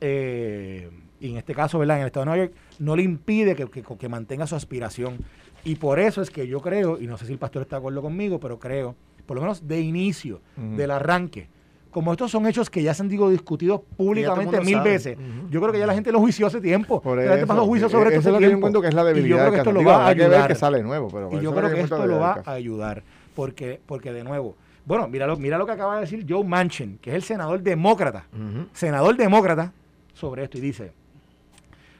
[0.00, 1.96] eh, y en este caso, ¿verdad?
[1.96, 5.18] En el Estado de Nueva York, no le impide que, que mantenga su aspiración.
[5.64, 7.78] Y por eso es que yo creo, y no sé si el pastor está de
[7.78, 8.94] acuerdo conmigo, pero creo,
[9.26, 11.48] por lo menos de inicio, del arranque,
[11.90, 15.18] como estos son hechos que ya se han digo, discutidos públicamente mil veces,
[15.50, 17.02] yo creo que ya la gente lo juició hace tiempo.
[17.02, 18.20] Por la gente pasó juicio sobre esto.
[18.20, 19.26] Eso es lo que yo encuentro que es la debilidad.
[19.26, 20.46] Y yo creo que esto lo va a ayudar.
[20.46, 23.02] que sale nuevo, pero y yo creo que esto lo va a ayudar.
[23.34, 26.98] Porque, porque de nuevo, bueno, mira lo, mira lo que acaba de decir Joe Manchin,
[26.98, 28.26] que es el senador demócrata,
[28.72, 29.72] senador demócrata,
[30.14, 30.92] sobre esto, y dice,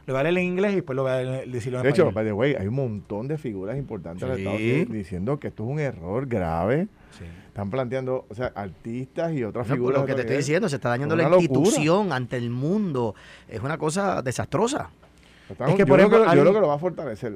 [0.07, 2.14] lo voy a leer en inglés y después lo voy a decirlo en de español.
[2.14, 4.38] De hecho, hay un montón de figuras importantes sí.
[4.38, 6.88] Estados Unidos diciendo que esto es un error grave.
[7.47, 10.01] Están planteando, o sea, artistas y otras figuras.
[10.01, 13.14] Lo que te estoy diciendo, se está dañando la institución ante el mundo.
[13.47, 14.90] Es una cosa desastrosa.
[15.58, 17.34] Es que, por ejemplo, yo creo que lo va a fortalecer.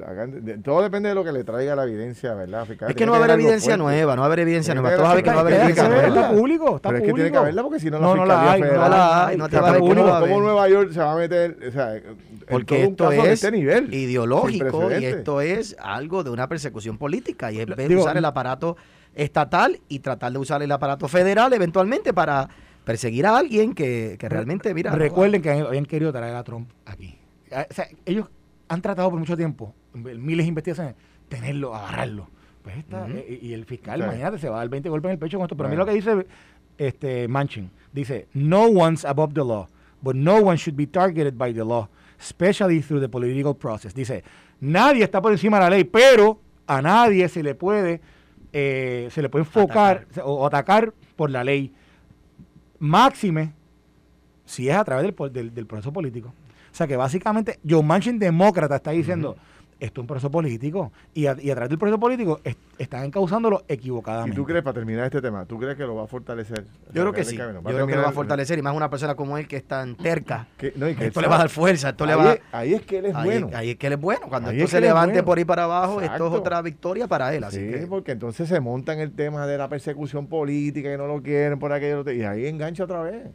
[0.63, 2.67] todo depende de lo que le traiga la evidencia, ¿verdad?
[2.69, 4.95] es que no va a haber evidencia nueva, no va a haber evidencia nueva.
[4.95, 6.07] Todos saben que no va a haber evidencia nueva.
[6.07, 8.51] Está público, está Pero es que tiene que haberla porque si no, no, no la
[8.51, 9.37] hay, no la hay.
[9.37, 11.57] No te va a ¿Cómo Nueva York se va a meter?
[11.67, 12.01] O sea,
[12.49, 17.59] porque esto es este nivel, ideológico y esto es algo de una persecución política y
[17.59, 18.77] es vez de usar el aparato
[19.15, 22.47] estatal y tratar de usar el aparato federal eventualmente para
[22.87, 24.91] perseguir a alguien que, realmente, mira...
[24.91, 27.17] Recuerden que habían querido traer a Trump aquí.
[27.51, 28.27] O sea, ellos
[28.67, 30.95] han tratado por mucho tiempo, miles de investigaciones,
[31.29, 32.29] tenerlo, agarrarlo.
[32.63, 35.19] Pues está, eh, y el fiscal, imagínate, se va a dar 20 golpes en el
[35.19, 35.55] pecho con esto.
[35.55, 36.27] Pero mira lo que dice
[36.77, 37.71] este Manchin.
[37.93, 39.67] Dice, no one's above the law
[40.01, 41.87] but no one should be targeted by the law,
[42.19, 43.93] especially through the political process.
[43.93, 44.23] Dice,
[44.59, 48.01] nadie está por encima de la ley, pero a nadie se le puede,
[48.53, 51.73] eh, se le puede enfocar O, atacar por la ley.
[52.79, 53.53] Máxime
[54.45, 56.33] si es a través del, del, proceso político.
[56.77, 59.35] O sea que básicamente John Manchin, demócrata, está diciendo,
[59.79, 62.39] esto es un proceso político y a, través del proceso político
[62.77, 64.35] están encausándolo equivocadamente.
[64.35, 66.65] ¿Y tú crees, para terminar este tema, tú crees que lo va a fortalecer?
[66.93, 67.35] Yo creo que sí.
[67.35, 69.63] Yo creo que lo va a fortalecer y más una persona como él que es
[69.63, 70.49] tan terca.
[70.59, 71.89] esto le va a dar fuerza.
[71.89, 73.49] Esto ahí, le va, es, ahí es que él es bueno.
[73.55, 74.27] Ahí es que él es bueno.
[74.29, 77.43] Cuando esto se levante por ahí para abajo, esto es otra victoria para él.
[77.43, 81.07] Así sí, porque entonces se monta en el tema de la persecución política que no
[81.07, 83.25] lo quieren por aquello y ahí engancha otra vez.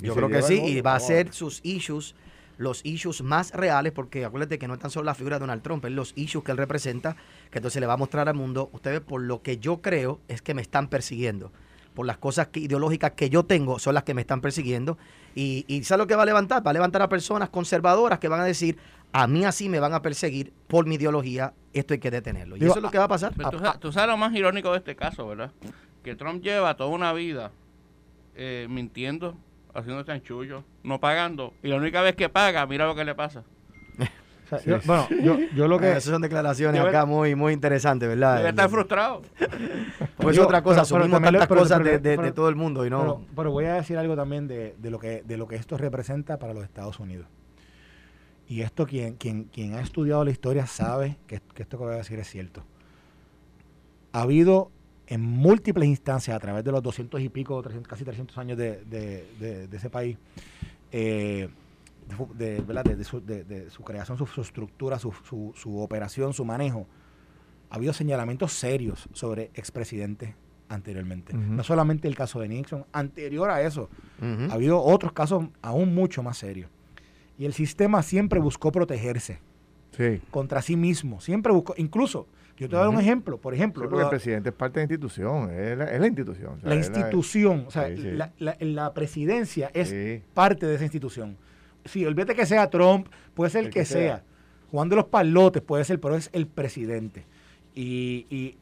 [0.00, 2.14] Yo creo que sí, y va a ser sus issues
[2.56, 5.62] los issues más reales, porque acuérdate que no es tan solo la figura de Donald
[5.62, 7.16] Trump, es los issues que él representa,
[7.50, 10.42] que entonces le va a mostrar al mundo, ustedes por lo que yo creo es
[10.42, 11.52] que me están persiguiendo,
[11.94, 14.98] por las cosas ideológicas que yo tengo son las que me están persiguiendo,
[15.34, 16.66] y, y ¿sabes lo que va a levantar?
[16.66, 18.78] Va a levantar a personas conservadoras que van a decir,
[19.14, 22.56] a mí así me van a perseguir por mi ideología, esto hay que detenerlo.
[22.56, 23.32] Y eso es lo que va a pasar.
[23.78, 25.52] tú, sabes, lo más irónico de este caso, ¿verdad?
[26.02, 27.52] Que Trump lleva toda una vida
[28.34, 29.36] eh, mintiendo
[29.74, 31.54] haciendo chanchullo, no pagando.
[31.62, 33.44] Y la única vez que paga, mira lo que le pasa.
[34.86, 35.08] bueno,
[35.54, 35.90] yo, lo que...
[35.90, 38.38] Esas son declaraciones acá muy, muy interesantes, ¿verdad?
[38.38, 39.22] Debe estar frustrado.
[40.16, 43.22] pues otra cosa, asumimos tantas cosas de, todo el mundo y no...
[43.34, 46.54] Pero, voy a decir algo también de, lo que, de lo que esto representa para
[46.54, 47.26] los Estados Unidos.
[48.46, 51.94] Y esto quien, quien, quien ha estudiado la historia sabe que, que esto que voy
[51.94, 52.62] a decir es cierto.
[54.12, 54.70] Ha habido
[55.06, 59.90] en múltiples instancias a través de los 200 y pico, casi 300 años de, ese
[59.90, 60.16] país,
[60.92, 61.48] eh,
[62.34, 66.86] de, su, creación, su, estructura, su, operación, su manejo,
[67.70, 70.34] ha habido señalamientos serios sobre expresidentes
[70.68, 71.34] anteriormente.
[71.34, 73.90] No solamente el caso de Nixon, anterior a eso,
[74.20, 76.70] ha habido otros casos aún mucho más serios.
[77.36, 79.40] Y el sistema siempre buscó protegerse
[80.30, 83.88] contra sí mismo, siempre buscó, incluso yo te voy a dar un ejemplo, por ejemplo.
[83.88, 86.58] porque el presidente es parte de la institución, es la, institución.
[86.62, 87.88] la institución, o sea,
[88.38, 91.36] La, presidencia es parte de esa institución.
[91.84, 94.22] Sí, olvídate que sea Trump, puede ser el, que, sea.
[94.70, 97.24] Juan de los Palotes puede ser, pero es el presidente.
[97.74, 98.56] Y,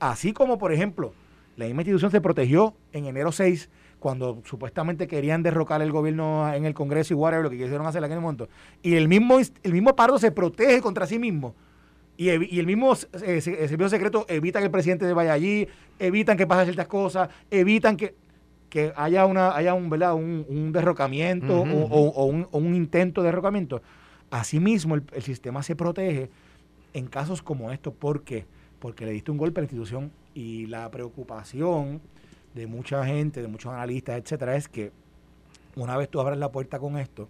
[0.00, 1.14] así como, por ejemplo,
[1.56, 6.66] la misma institución se protegió en enero 6 cuando supuestamente querían derrocar el gobierno en
[6.66, 8.48] el Congreso y whatever, lo que quisieron hacer en aquel momento.
[8.82, 11.54] Y el mismo, el mismo pardo se protege contra sí mismo
[12.16, 15.66] y, el mismo eh, servicio secreto evita que el presidente vaya allí,
[15.98, 18.14] evitan que pasen ciertas cosas, evitan que,
[18.68, 20.14] que haya una haya un, ¿verdad?
[20.14, 23.82] un, derrocamiento o, un, intento de derrocamiento.
[24.30, 26.30] Asimismo, el, el, sistema se protege
[26.92, 27.92] en casos como estos.
[27.94, 28.46] ¿Por qué?
[28.78, 32.00] Porque le diste un golpe a la institución y la preocupación
[32.54, 34.92] de mucha gente, de muchos analistas, etcétera, es que
[35.76, 37.28] una vez tú abres la puerta con esto,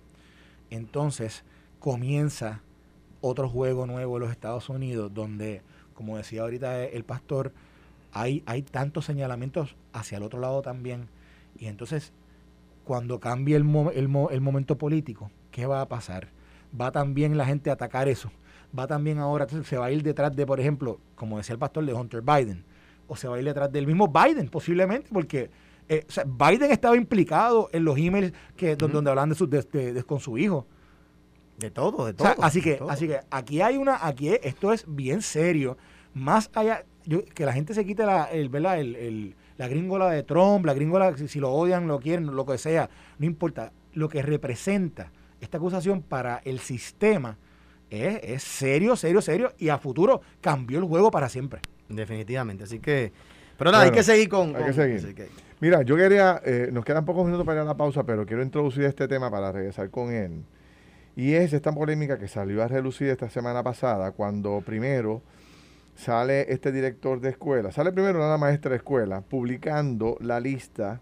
[0.70, 1.44] entonces
[1.78, 2.60] comienza
[3.24, 5.62] otro juego nuevo en los Estados Unidos donde,
[5.94, 7.52] como decía ahorita el pastor,
[8.12, 11.08] hay, hay tantos señalamientos hacia el otro lado también.
[11.58, 12.12] Y entonces,
[12.84, 16.28] cuando cambie el, el, el momento político, ¿qué va a pasar?
[16.78, 18.30] Va también la gente a atacar eso.
[18.76, 21.86] Va también ahora, se va a ir detrás de, por ejemplo, como decía el pastor,
[21.86, 22.64] de Hunter Biden.
[23.06, 25.50] O se va a ir detrás del mismo Biden, posiblemente, porque
[25.88, 30.36] eh, Biden estaba implicado en los emails que, donde hablan de, su, de, con su
[30.38, 30.66] hijo.
[31.58, 32.34] De todo, de todo.
[32.42, 35.76] así que, así que aquí hay una, aquí esto es bien serio.
[36.12, 36.84] Más allá,
[37.34, 38.80] que la gente se quite la, el, ¿verdad?
[38.80, 42.90] El, la gringola de Trump, la gringola, si, lo odian, lo quieren, lo que sea,
[43.18, 43.72] no importa.
[43.92, 47.38] Lo que representa esta acusación para el sistema
[47.90, 51.60] es, es serio, serio, serio, y a futuro cambió el juego para siempre.
[51.88, 53.12] Definitivamente, así que...
[53.56, 54.56] Pero nada, hay que seguir con...
[54.56, 55.28] Hay que seguir.
[55.60, 58.42] Mira, yo quería, eh, nos quedan pocos minutos para ir a la pausa, pero quiero
[58.42, 60.44] introducir este tema para regresar con él.
[61.16, 65.22] Y es esta polémica que salió a relucir esta semana pasada, cuando primero
[65.94, 71.00] sale este director de escuela, sale primero una maestra de escuela, publicando la lista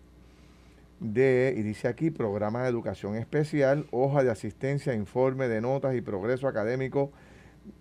[1.00, 6.00] de, y dice aquí, programa de educación especial, hoja de asistencia, informe de notas y
[6.02, 7.10] progreso académico,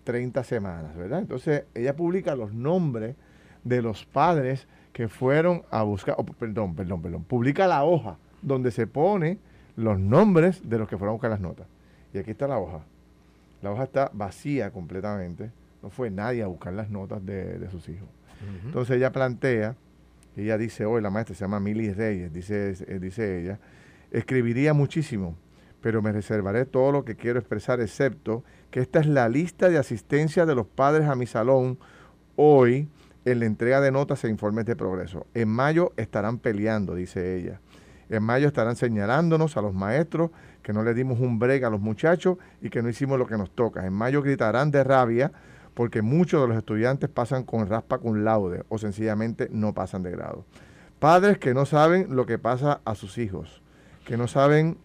[0.06, 1.20] 30 semanas, ¿verdad?
[1.20, 3.16] Entonces, ella publica los nombres
[3.64, 8.88] de los padres que fueron a buscar, perdón, perdón, perdón, publica la hoja donde se
[8.88, 9.38] pone
[9.76, 11.68] los nombres de los que fueron a buscar las notas.
[12.14, 12.84] Y aquí está la hoja.
[13.62, 15.52] La hoja está vacía completamente.
[15.82, 18.08] No fue nadie a buscar las notas de, sus hijos.
[18.66, 19.76] Entonces ella plantea,
[20.36, 23.60] ella dice hoy, la maestra se llama Milly Reyes, dice, eh, dice ella,
[24.10, 25.36] escribiría muchísimo,
[25.80, 29.78] pero me reservaré todo lo que quiero expresar, excepto que esta es la lista de
[29.78, 31.78] asistencia de los padres a mi salón
[32.36, 32.88] hoy
[33.26, 35.28] en la entrega de notas e informes de progreso.
[35.34, 37.60] En mayo estarán peleando, dice ella.
[38.10, 40.32] En mayo estarán señalándonos a los maestros
[40.64, 43.38] que no le dimos un break a los muchachos y que no hicimos lo que
[43.38, 43.86] nos toca.
[43.86, 45.32] En mayo gritarán de rabia
[45.74, 50.12] porque muchos de los estudiantes pasan con raspa con laude o sencillamente no pasan de
[50.12, 50.46] grado.
[51.00, 53.62] Padres que no saben lo que pasa a sus hijos,
[54.06, 54.78] que no saben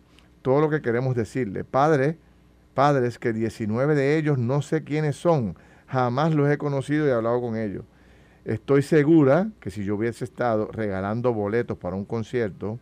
[0.42, 1.64] todo lo que queremos decirle.
[1.64, 2.16] Padres,
[2.72, 7.40] padres que 19 de ellos no sé quiénes son, jamás los he conocido y hablado
[7.40, 7.84] con ellos.
[8.44, 12.78] Estoy segura que si yo hubiese estado regalando boletos para un concierto,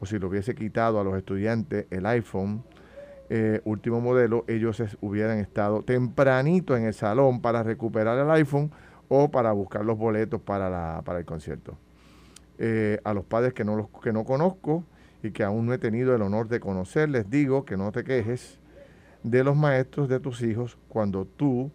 [0.00, 2.62] o si lo hubiese quitado a los estudiantes el iPhone,
[3.28, 8.70] eh, último modelo, ellos hubieran estado tempranito en el salón para recuperar el iPhone
[9.08, 11.76] o para buscar los boletos para, la, para el concierto.
[12.58, 14.84] Eh, a los padres que no, los, que no conozco
[15.22, 18.04] y que aún no he tenido el honor de conocer, les digo que no te
[18.04, 18.60] quejes
[19.22, 21.70] de los maestros de tus hijos cuando tú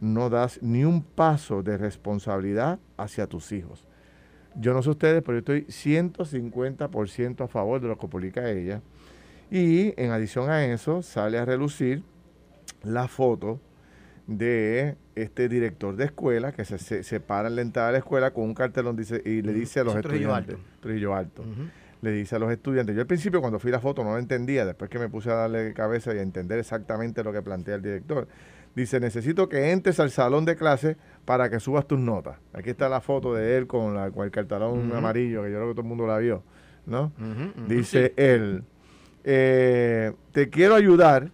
[0.00, 3.84] no das ni un paso de responsabilidad hacia tus hijos.
[4.56, 8.82] Yo no sé ustedes, pero yo estoy 150% a favor de lo que publica ella.
[9.50, 12.02] Y en adición a eso, sale a relucir
[12.82, 13.60] la foto
[14.26, 18.32] de este director de escuela que se, se, para en la entrada de la escuela
[18.32, 21.44] con un cartelón dice, y le dice a los estudiantes, Trujillo Alto,
[22.00, 24.18] le dice a los estudiantes, yo al principio cuando fui a la foto no lo
[24.18, 27.74] entendía, después que me puse a darle cabeza y a entender exactamente lo que plantea
[27.74, 28.28] el director,
[28.74, 32.38] dice, necesito que entres al salón de clase para que subas tus notas.
[32.52, 35.74] Aquí está la foto de él con, la, el cartelón amarillo, que yo creo que
[35.74, 36.42] todo el mundo la vio,
[36.86, 37.12] ¿no?
[37.66, 38.64] dice él,
[39.24, 41.30] eh, te quiero ayudar,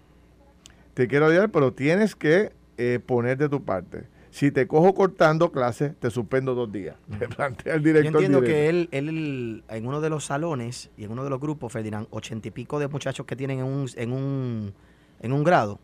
[0.95, 4.05] te quiero ayudar, pero tienes que eh, poner de tu parte.
[4.31, 6.97] Si te cojo cortando clases, te suspendo dos días.
[7.37, 8.13] plantea el director.
[8.13, 11.41] Yo entiendo que él, él, en uno de los salones y en uno de los
[11.41, 14.75] grupos, Ferdinand, ochenta y pico de muchachos que tienen en un, en un,
[15.21, 15.79] en un grado,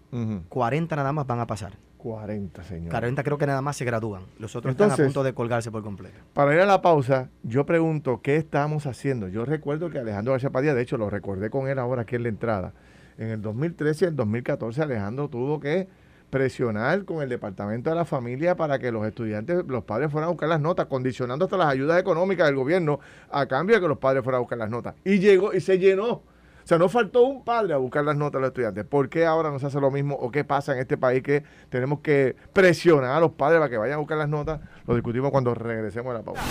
[0.48, 1.74] 40 nada más van a pasar.
[1.98, 2.90] 40, señor.
[2.90, 4.22] 40 creo que nada más se gradúan.
[4.38, 6.18] Los otros están a punto de colgarse por completo.
[6.32, 9.28] Para ir a la pausa, yo pregunto, ¿qué estamos haciendo?
[9.28, 12.24] Yo recuerdo que Alejandro García Padilla, de hecho lo recordé con él ahora aquí en
[12.24, 12.72] la entrada,
[13.18, 15.86] en el 2013 y el 2014 Alejandro tuvo que
[16.28, 20.30] presionar con el Departamento de la Familia para que los estudiantes, los padres fueran a
[20.30, 23.98] buscar las notas, condicionando hasta las ayudas económicas del gobierno a cambio de que los
[23.98, 24.94] padres fueran a buscar las notas.
[25.04, 26.22] Y llegó y se llenó
[26.64, 28.84] o sea, no faltó un padre a buscar las notas de los estudiantes.
[28.84, 31.42] ¿Por qué ahora no se hace lo mismo o qué pasa en este país que
[31.68, 34.60] tenemos que presionar a los padres para que vayan a buscar las notas?
[34.86, 36.42] Lo discutimos cuando regresemos a la pausa.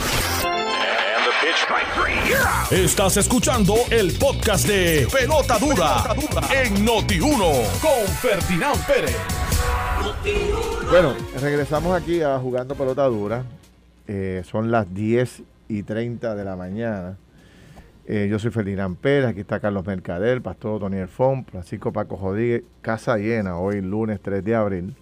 [2.69, 6.03] Estás escuchando el podcast de Pelota Dura,
[6.53, 9.17] en Noti1 con Ferdinand Pérez.
[10.89, 13.43] Bueno, regresamos aquí a Jugando Pelota Dura.
[14.07, 17.17] Eh, son las 10 y 30 de la mañana.
[18.07, 22.63] Eh, yo soy Ferdinand Pérez, aquí está Carlos Mercader, Pastor Tony Font, Francisco Paco Jodí,
[22.81, 24.95] casa llena, hoy lunes 3 de abril,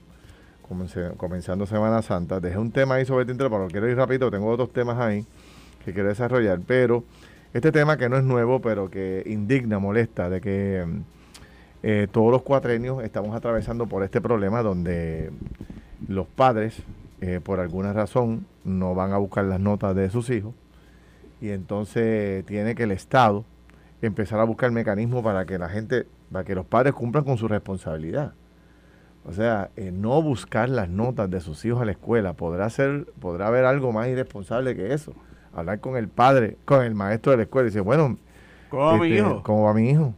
[1.15, 2.41] comenzando Semana Santa.
[2.41, 5.25] Dejé un tema ahí sobre tintero, pero quiero ir rápido, tengo otros temas ahí
[5.85, 7.05] que quiero desarrollar, pero
[7.53, 10.85] este tema que no es nuevo, pero que indigna, molesta, de que
[11.83, 15.31] eh, todos los cuatrenios estamos atravesando por este problema donde
[16.05, 16.83] los padres,
[17.21, 20.53] eh, por alguna razón, no van a buscar las notas de sus hijos
[21.41, 23.45] y entonces tiene que el Estado
[24.01, 27.47] empezar a buscar mecanismos para que la gente, para que los padres cumplan con su
[27.47, 28.33] responsabilidad.
[29.25, 33.05] O sea, eh, no buscar las notas de sus hijos a la escuela podrá ser,
[33.19, 35.13] podrá haber algo más irresponsable que eso.
[35.53, 38.17] Hablar con el padre, con el maestro de la escuela y decir, bueno,
[38.69, 39.43] ¿cómo va mi este, hijo?
[39.43, 40.13] ¿Cómo va mi hijo?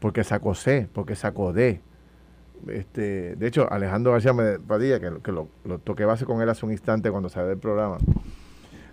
[0.00, 1.80] Porque sacó C, porque sacó D.
[2.68, 4.32] Este, de hecho, Alejandro García
[4.66, 7.58] Padilla, que, que lo, lo toqué base con él hace un instante cuando salió del
[7.58, 7.98] programa,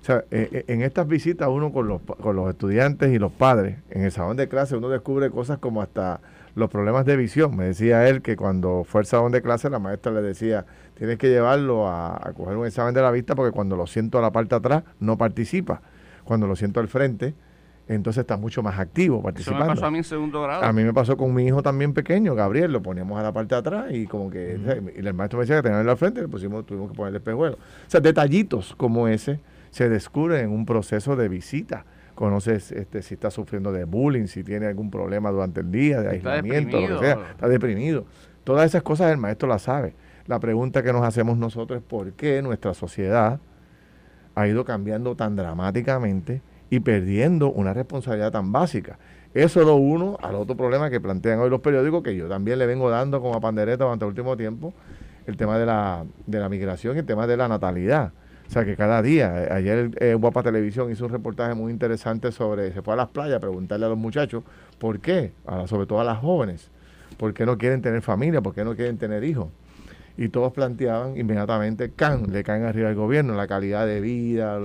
[0.04, 3.32] o sea, eh, eh, en estas visitas uno con los, con los estudiantes y los
[3.32, 6.20] padres, en el salón de clase uno descubre cosas como hasta
[6.56, 7.56] los problemas de visión.
[7.56, 11.18] Me decía él que cuando fue al salón de clase la maestra le decía, tienes
[11.18, 14.34] que llevarlo a, coger un examen de la vista porque cuando lo siento a la
[14.34, 15.82] parte de atrás no participa.
[16.26, 17.34] Cuando lo siento al frente,
[17.88, 19.64] entonces está mucho más activo participando.
[19.64, 20.66] Eso me pasó a mí en segundo grado.
[20.66, 23.56] A mí me pasó con mi hijo también pequeño, Gabriel, lo poníamos a la parte
[23.56, 24.60] de atrás y como que,
[24.98, 27.56] y el maestro me decía que tenerlo al frente, le pusimos, tuvimos que ponerle espejuelo.
[27.56, 29.40] O sea, detallitos como ese
[29.74, 31.84] se descubre en un proceso de visita.
[32.14, 36.10] Conoces este, si está sufriendo de bullying, si tiene algún problema durante el día, de
[36.10, 38.06] aislamiento, lo que sea, está deprimido.
[38.44, 39.96] Todas esas cosas el maestro las sabe.
[40.28, 43.40] La pregunta que nos hacemos nosotros es por qué nuestra sociedad
[44.36, 49.00] ha ido cambiando tan dramáticamente y perdiendo una responsabilidad tan básica.
[49.34, 52.60] Eso es lo uno al otro problema que plantean hoy los periódicos, que yo también
[52.60, 54.72] le vengo dando como a pandereta durante el último tiempo,
[55.26, 58.14] el tema de la, de la migración y el tema de la natalidad.
[58.48, 62.32] O sea que cada día, eh, ayer eh, Guapa Televisión hizo un reportaje muy interesante
[62.32, 64.44] sobre, se fue a las playas a preguntarle a los muchachos
[64.78, 65.32] por qué,
[65.66, 66.70] sobre todo a las jóvenes,
[67.18, 69.48] por qué no quieren tener familia, por qué no quieren tener hijos.
[70.18, 74.60] Y todos planteaban inmediatamente, can, le caen arriba al gobierno, la calidad de vida,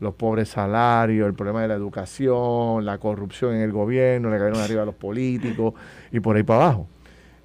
[0.00, 4.60] los pobres salarios, el problema de la educación, la corrupción en el gobierno, le cayeron
[4.60, 5.74] arriba a los políticos
[6.10, 6.88] y por ahí para abajo.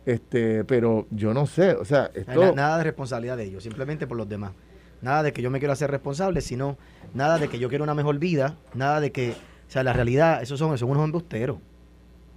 [0.06, 2.54] Este, pero yo no sé, o sea, esto...
[2.56, 4.52] Nada de responsabilidad de ellos, simplemente por los demás.
[5.04, 6.78] Nada de que yo me quiero hacer responsable, sino
[7.14, 10.42] nada de que yo quiero una mejor vida, nada de que, o sea, la realidad,
[10.42, 11.58] esos son, son unos embusteros.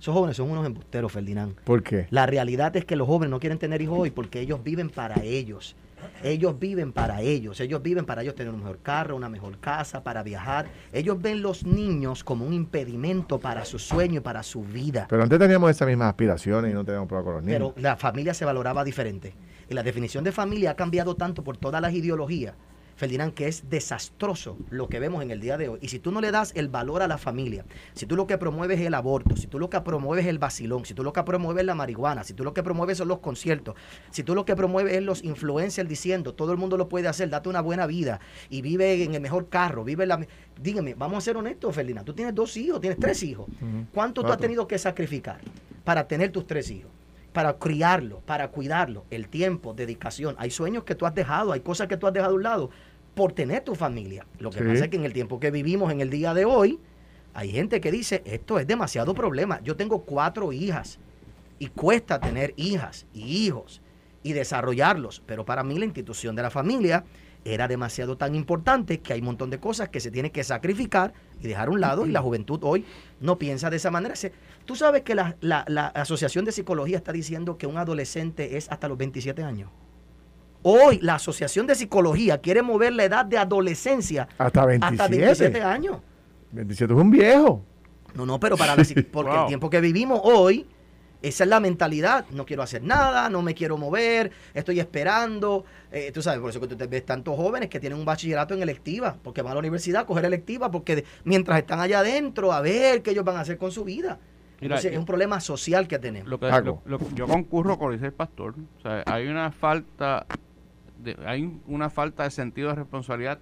[0.01, 1.55] Esos jóvenes son unos embusteros, Ferdinand.
[1.63, 2.09] ¿Por qué?
[2.11, 5.23] La realidad es que los jóvenes no quieren tener hijos hoy porque ellos viven para
[5.23, 5.77] ellos.
[6.23, 10.03] Ellos viven para ellos, ellos viven para ellos tener un mejor carro, una mejor casa,
[10.03, 10.67] para viajar.
[10.93, 15.07] Ellos ven los niños como un impedimento para su sueño y para su vida.
[15.09, 17.73] Pero antes teníamos esas mismas aspiraciones y no teníamos problema con los niños.
[17.75, 19.35] Pero la familia se valoraba diferente.
[19.69, 22.55] Y la definición de familia ha cambiado tanto por todas las ideologías
[22.97, 25.79] Ferdinand, que es desastroso lo que vemos en el día de hoy.
[25.83, 28.39] Y si tú no le das el valor a la familia, si tú lo que
[28.39, 31.13] promueves es el aborto, si tú lo que promueves es el vacilón, si tú lo
[31.13, 33.75] que promueves es la marihuana, si tú lo que promueves son los conciertos,
[34.11, 37.29] si tú lo que promueves es los influencers diciendo todo el mundo lo puede hacer,
[37.29, 40.27] date una buena vida y vive en el mejor carro, vive en la...
[40.61, 43.47] Dígame, vamos a ser honestos, Ferdinand, tú tienes dos hijos, tienes tres hijos.
[43.93, 45.39] ¿Cuánto tú has tenido que sacrificar
[45.85, 46.96] para tener tus tres hijos?
[47.37, 50.37] Para criarlo, para cuidarlo, el tiempo, dedicación.
[50.39, 52.71] Hay sueños que tú has dejado, hay cosas que tú has dejado a un lado
[53.15, 54.25] por tener tu familia.
[54.39, 56.81] Lo que pasa es que en el tiempo que vivimos en el día de hoy,
[57.35, 59.61] hay gente que dice, esto es demasiado problema.
[59.63, 60.99] Yo tengo cuatro hijas
[61.59, 63.83] y cuesta tener hijas y hijos
[64.23, 67.05] y desarrollarlos, pero para mí la institución de la familia
[67.45, 71.13] era demasiado tan importante que hay un montón de cosas que se tienen que sacrificar
[71.41, 72.87] y dejar a un lado y la juventud hoy
[73.21, 74.15] no piensa de esa manera.
[74.67, 78.89] Tú sabes que la, la, Asociación de Psicología está diciendo que un adolescente es hasta
[78.89, 79.71] los 27 años.
[80.63, 85.99] Hoy la Asociación de Psicología quiere mover la edad de adolescencia hasta 27, años.
[86.51, 87.63] 27 es un viejo.
[88.15, 90.67] No, no, pero para la, porque el tiempo que vivimos hoy,
[91.23, 92.25] esa es la mentalidad.
[92.31, 95.65] No quiero hacer nada, no me quiero mover, estoy esperando.
[95.93, 98.53] Eh, tú sabes, por eso que tú te ves tantos jóvenes que tienen un bachillerato
[98.53, 102.53] en electiva, porque van a la universidad a coger electiva, porque mientras están allá adentro,
[102.53, 104.19] a ver qué ellos van a hacer con su vida
[104.61, 106.31] es un problema social que tenemos.
[107.15, 108.55] yo concurro con el pastor.
[109.07, 110.27] hay una falta
[111.03, 113.39] de, hay una falta de sentido de responsabilidad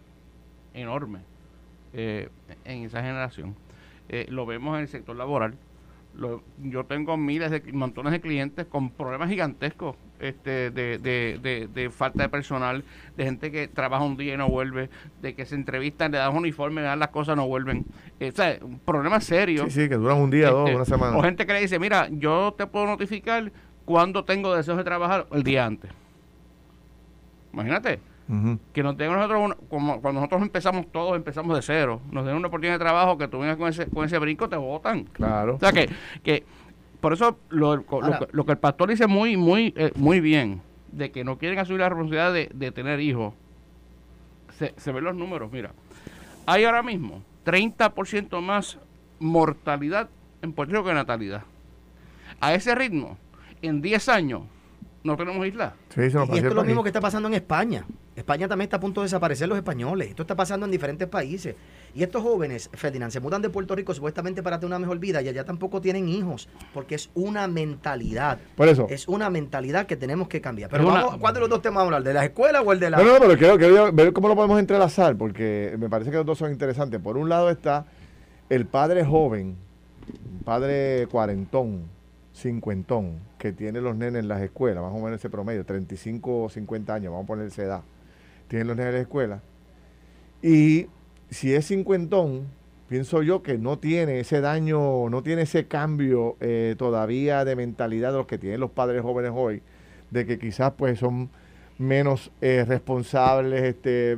[0.72, 1.20] enorme
[1.92, 2.28] eh,
[2.64, 3.54] en esa generación.
[4.08, 5.54] Eh, lo vemos en el sector laboral.
[6.62, 12.22] yo tengo miles de montones de clientes con problemas gigantescos este, de, de, de, falta
[12.22, 12.84] de personal,
[13.16, 14.90] de gente que trabaja un día y no vuelve,
[15.22, 17.84] de que se entrevistan, le dan un uniforme, le dan las cosas, no vuelven.
[18.20, 19.64] Eh, o sea, un problema serio.
[19.64, 21.16] Sí, sí, que duran un día, dos, este, una semana.
[21.16, 23.52] O gente que le dice, mira, yo te puedo notificar
[23.84, 25.90] cuando tengo deseos de trabajar el día antes.
[27.52, 28.00] Imagínate.
[28.72, 32.00] Que nos den nosotros, como cuando nosotros empezamos todos, empezamos de cero.
[32.10, 34.56] Nos den una oportunidad de trabajo que tú vengas con ese, con ese brinco, te
[34.56, 35.04] votan.
[35.04, 35.56] Claro.
[35.56, 35.90] O sea, que,
[36.22, 36.42] que
[37.04, 37.84] por eso lo,
[38.32, 41.80] lo, que el pastor dice muy, muy, eh, muy bien, de que no quieren asumir
[41.80, 43.34] la responsabilidad de, tener hijos.
[44.56, 45.72] Se, se, ven los números, mira.
[46.46, 48.78] Hay ahora mismo 30% más
[49.18, 50.08] mortalidad
[50.40, 51.42] en Puerto Rico que natalidad.
[52.40, 53.18] A ese ritmo,
[53.60, 54.44] en 10 años,
[55.02, 55.74] no tenemos isla.
[55.94, 57.84] y esto es lo mismo que está pasando en España.
[58.16, 60.08] España también está a punto de desaparecer los españoles.
[60.08, 61.54] Esto está pasando en diferentes países.
[61.94, 65.22] Y estos jóvenes, Ferdinand, se mudan de Puerto Rico supuestamente para tener una mejor vida
[65.22, 68.38] y allá tampoco tienen hijos, porque es una mentalidad.
[68.56, 68.86] Por eso.
[68.90, 70.70] Es una mentalidad que tenemos que cambiar.
[70.70, 72.08] Pero vamos, ¿cuál de los dos temas vamos a hablar?
[72.08, 72.96] ¿De la escuela o el de la.?
[72.98, 76.26] No, no, pero quiero, quiero ver cómo lo podemos entrelazar, porque me parece que los
[76.26, 77.00] dos son interesantes.
[77.00, 77.86] Por un lado está
[78.48, 79.56] el padre joven,
[80.44, 81.84] padre cuarentón,
[82.32, 86.48] cincuentón, que tiene los nenes en las escuelas, más o menos ese promedio, 35 o
[86.48, 87.82] 50 años, vamos a poner esa edad,
[88.48, 89.40] tienen los nenes en la escuela.
[90.42, 90.88] Y
[91.34, 92.46] si es cincuentón,
[92.88, 98.12] pienso yo que no tiene ese daño, no tiene ese cambio eh, todavía de mentalidad
[98.12, 99.62] de los que tienen los padres jóvenes hoy,
[100.10, 101.28] de que quizás pues son
[101.76, 104.16] menos eh, responsables, este,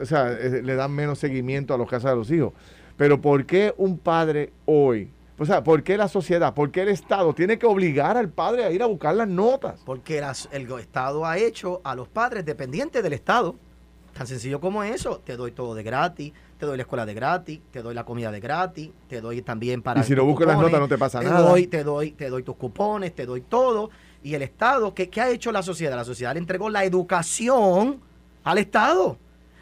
[0.00, 2.52] o sea, eh, le dan menos seguimiento a los casos de los hijos.
[2.96, 6.88] Pero ¿por qué un padre hoy o sea, ¿por qué la sociedad, por qué el
[6.88, 9.80] Estado tiene que obligar al padre a ir a buscar las notas?
[9.84, 13.54] Porque el Estado ha hecho a los padres dependientes del Estado.
[14.18, 15.22] Tan sencillo como eso.
[15.24, 18.32] Te doy todo de gratis, te doy la escuela de gratis, te doy la comida
[18.32, 20.00] de gratis, te doy también para...
[20.00, 21.48] Y si no buscas las notas no te pasa nada.
[21.48, 23.90] Doy, te, doy, te doy tus cupones, te doy todo.
[24.24, 25.94] Y el Estado, ¿qué, ¿qué ha hecho la sociedad?
[25.94, 28.00] La sociedad le entregó la educación
[28.42, 29.18] al Estado.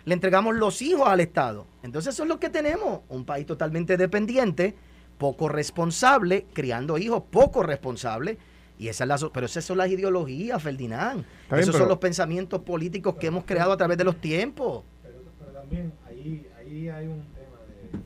[0.07, 1.67] Le entregamos los hijos al Estado.
[1.83, 3.01] Entonces eso es lo que tenemos.
[3.11, 4.75] Un país totalmente dependiente
[5.19, 8.39] poco responsable, criando hijos poco responsables.
[8.79, 11.25] Y esa es la, pero esas son las ideologías, Ferdinand.
[11.51, 14.85] Esos son los pensamientos políticos que hemos creado a través de los tiempos.
[15.03, 17.99] Pero, también ahí, ahí hay un tema de,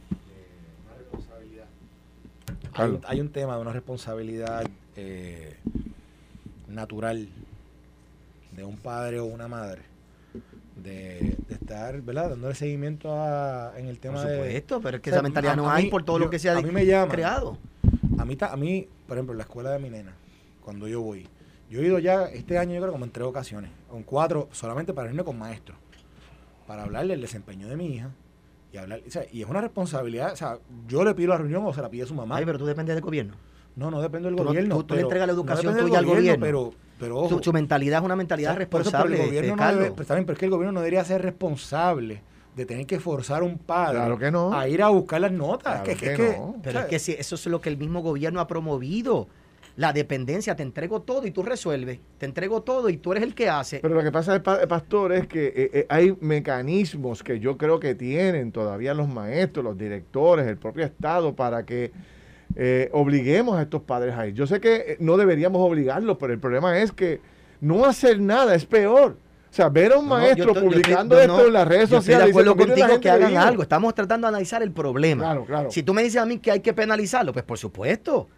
[0.84, 1.66] una responsabilidad.
[3.08, 4.64] Hay, un tema de una responsabilidad
[4.96, 5.56] eh,
[6.68, 7.28] natural
[8.56, 9.82] de un padre o una madre
[10.76, 12.30] de, estar, ¿verdad?
[12.30, 14.36] Dándole seguimiento a, en el tema de...
[14.36, 17.08] Por supuesto, pero es que esa mentalidad no hay por todo lo que se ha
[17.08, 17.58] creado.
[18.18, 20.14] A mí, a mí, por ejemplo, en la escuela de mi nena,
[20.70, 21.26] cuando yo voy,
[21.68, 24.94] yo he ido ya este año, yo creo, como en tres ocasiones, con cuatro, solamente
[24.94, 25.76] para irme con maestros,
[26.64, 28.10] para hablarle del desempeño de mi hija,
[28.72, 29.00] y hablar,
[29.32, 32.06] y es una responsabilidad, o sea, yo le pido la reunión o se la pide
[32.06, 32.36] su mamá.
[32.36, 33.34] Ay, pero tú dependes del gobierno.
[33.74, 34.84] No, no depende del gobierno.
[34.84, 36.40] Tú, le entregas la educación tuya al gobierno.
[36.40, 39.20] Pero, pero su, mentalidad es una mentalidad responsable.
[39.20, 42.22] el gobierno no debe, pero, pero es que el gobierno no debería ser responsable
[42.54, 43.98] de tener que forzar a un padre
[44.52, 45.80] a ir a buscar las notas.
[45.80, 49.26] que, pero es que si eso es lo que el mismo gobierno ha promovido
[49.76, 53.34] la dependencia, te entrego todo y tú resuelves, te entrego todo y tú eres el
[53.34, 53.80] que hace.
[53.80, 57.94] Pero lo que pasa, pastor, es que eh, eh, hay mecanismos que yo creo que
[57.94, 61.92] tienen todavía los maestros, los directores, el propio Estado para que
[62.56, 64.34] eh, obliguemos a estos padres a ir.
[64.34, 67.20] Yo sé que no deberíamos obligarlos, pero el problema es que
[67.60, 69.16] no hacer nada es peor.
[69.50, 72.28] O sea, ver a un maestro publicando esto en las redes sociales.
[72.28, 73.62] Estoy de acuerdo contigo que hagan algo.
[73.62, 75.24] Estamos tratando de analizar el problema.
[75.24, 75.70] Claro, claro.
[75.72, 78.28] Si tú me dices a mí que hay que penalizarlo, pues por supuesto.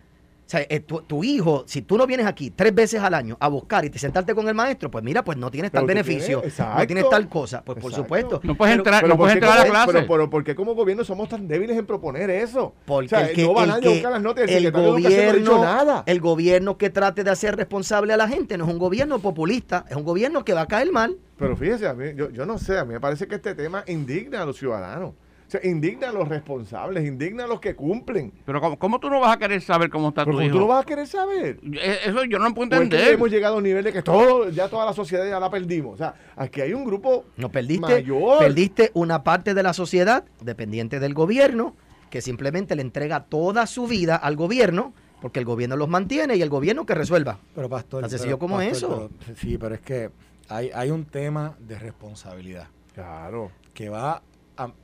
[0.52, 3.48] O sea, eh, tu, hijo, si tú no vienes aquí tres veces al año a
[3.48, 6.86] buscar y te sentarte con el maestro, pues mira, pues no tienes tal beneficio, no
[6.86, 7.62] tienes tal cosa.
[7.64, 8.38] Pues por supuesto.
[8.42, 10.02] No puedes entrar, no puedes entrar a la clase.
[10.06, 12.74] Pero, ¿por qué como gobierno somos tan débiles en proponer eso?
[12.84, 16.02] Porque el que, no van a buscar las notas el, gobierno, nada.
[16.04, 19.86] el gobierno que trate de hacer responsable a la gente no es un gobierno populista,
[19.88, 21.16] es un gobierno que va a caer mal.
[21.38, 23.84] Pero fíjese, a mí, yo, yo no sé, a mí me parece que este tema
[23.86, 25.14] indigna a los ciudadanos
[25.62, 28.32] indigna a los responsables, indigna a los que cumplen.
[28.44, 30.54] Pero ¿cómo, tú no vas a querer saber cómo está tu hijo?
[30.54, 31.58] tú no vas a querer saber?
[31.74, 33.14] Eh, eso yo no puedo entender.
[33.14, 35.94] hemos llegado a un nivel de que todo, ya toda la sociedad ya la perdimos.
[35.94, 38.38] O sea, aquí hay un grupo no, perdiste, mayor.
[38.38, 41.74] Perdiste una parte de la sociedad dependiente del gobierno
[42.10, 44.92] que simplemente le entrega toda su vida al gobierno
[45.22, 47.38] porque el gobierno los mantiene y el gobierno que resuelva.
[47.54, 49.08] Pero pastor, sencillo como eso.
[49.36, 50.10] sí, pero es que
[50.48, 52.66] hay, hay un tema de responsabilidad.
[52.92, 53.50] Claro.
[53.72, 54.22] Que va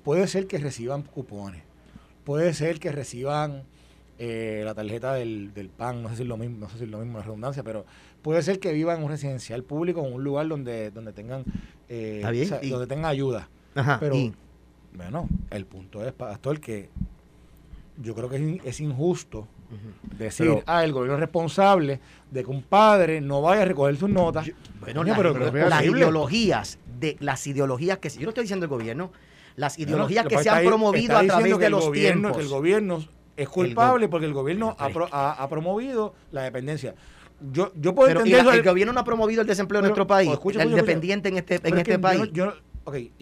[0.03, 1.63] puede ser que reciban cupones,
[2.25, 3.65] puede ser que reciban
[4.19, 6.85] eh, la tarjeta del, del, PAN, no sé si es lo mismo, no sé si
[6.85, 7.85] es lo mismo la redundancia, pero
[8.23, 11.45] puede ser que vivan en un residencial público, en un lugar donde, donde tengan
[11.89, 13.49] eh, donde tengan ayuda.
[14.01, 14.17] pero
[14.93, 16.89] bueno, el punto es, pastor, que
[18.03, 19.47] yo creo que es, injusto
[20.17, 22.01] decir, ah, el gobierno es responsable
[22.31, 24.51] de que un padre no vaya a recoger sus notas.
[24.81, 29.13] bueno, pero, las ideologías de las ideologías que yo no estoy diciendo el gobierno,
[29.59, 32.37] las ideologías que se han promovido a través de los tiempos.
[32.37, 33.05] Que el gobierno
[33.37, 36.95] es culpable porque el gobierno ha, promovido la dependencia.
[37.53, 40.75] Yo, yo puedo entender el, gobierno no ha promovido el desempleo en nuestro país, el
[40.75, 42.31] dependiente en este, en este país.
[42.33, 42.55] Yo,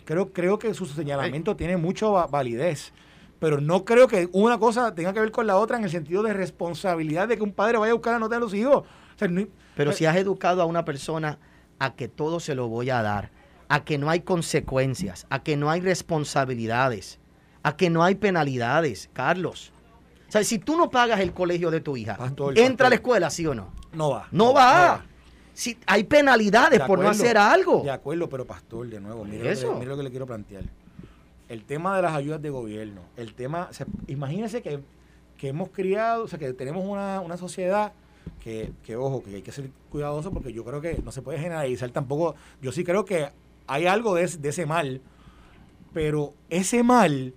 [0.05, 2.93] creo, creo que su señalamiento tiene mucha validez,
[3.39, 6.22] pero no creo que una cosa tenga que ver con la otra en el sentido
[6.22, 8.84] de responsabilidad de que un padre vaya a buscar la nota de los hijos.
[9.74, 11.39] pero si has educado a una persona
[11.78, 13.30] a que todo se lo voy a dar,
[13.68, 17.18] a que no hay consecuencias, a que no hay responsabilidades,
[17.62, 19.72] a que no hay penalidades, Carlos.
[20.28, 22.18] O sea, si tú no pagas el colegio de tu hija,
[22.54, 23.72] ¿entra a la escuela, sí o no?
[23.92, 24.28] No va.
[24.30, 25.04] No, va.
[25.54, 27.82] Si hay penalidades por no hacer algo.
[27.82, 30.64] De acuerdo, pero pastor, de nuevo, mira, Lo, que, lo que le quiero plantear.
[31.48, 33.70] El tema de las ayudas de gobierno, el tema,
[34.08, 34.80] imagínense que,
[35.42, 37.92] hemos criado, o sea, que tenemos una, una sociedad
[38.40, 41.38] que, que, ojo, que hay que ser cuidadoso porque yo creo que no se puede
[41.38, 42.34] generalizar tampoco.
[42.60, 43.30] Yo sí creo que
[43.66, 45.00] hay algo de, ese mal,
[45.92, 47.34] pero ese mal,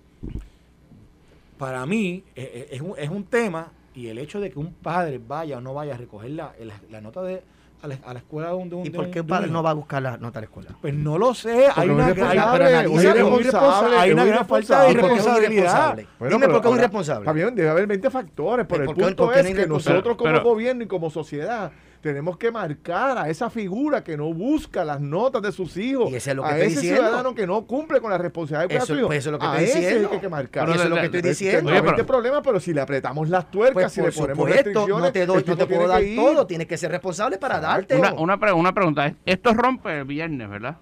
[1.58, 4.72] para mí, e, e, es, un, es, un, tema y el hecho de que un
[4.72, 6.52] padre vaya o no vaya a recoger la,
[6.90, 7.42] la, nota de,
[7.82, 9.74] a la, a la, escuela de un, ¿Y por qué un padre no va a
[9.74, 10.70] buscar la nota a la escuela?
[10.80, 11.68] Pues no lo sé.
[11.74, 15.96] hay una, hay, hay una gran falta de responsabilidad.
[15.96, 17.24] Dime por qué es irresponsable.
[17.24, 21.10] También debe haber 20 factores, pero el punto es que nosotros como gobierno y como
[21.10, 26.10] sociedad tenemos que marcar a esa figura que no busca las notas de sus hijos.
[26.10, 28.76] Y ese es lo que a ese ciudadano que no cumple con la responsabilidad de
[28.76, 30.10] eso, eso es lo que estoy diciendo.
[30.12, 30.70] hay que marcar.
[30.70, 31.70] eso es lo que estoy diciendo.
[31.70, 35.12] No hay problema, pero si le apretamos las tuercas, pues si le ponemos restricciones, no
[35.12, 36.46] te, doy, no te puedo dar todo.
[36.46, 37.96] Tienes que ser responsable para darte.
[37.96, 39.14] Una, una, una, pregunta.
[39.24, 40.76] Esto rompe el viernes, ¿verdad?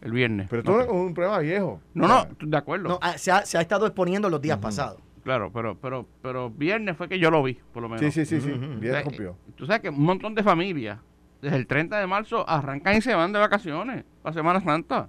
[0.00, 0.48] El viernes.
[0.50, 1.80] Pero esto es un problema viejo.
[1.94, 2.88] No, no, de acuerdo.
[2.88, 4.98] No, se, ha, se ha estado exponiendo los días pasados.
[5.24, 8.00] Claro, pero, pero, pero viernes fue que yo lo vi, por lo menos.
[8.00, 8.50] Sí, sí, sí, sí.
[8.52, 9.36] Viernes cumplió.
[9.56, 10.98] Tú sabes que un montón de familias,
[11.40, 15.08] desde el 30 de marzo, arrancan y se van de vacaciones para Semana Santa.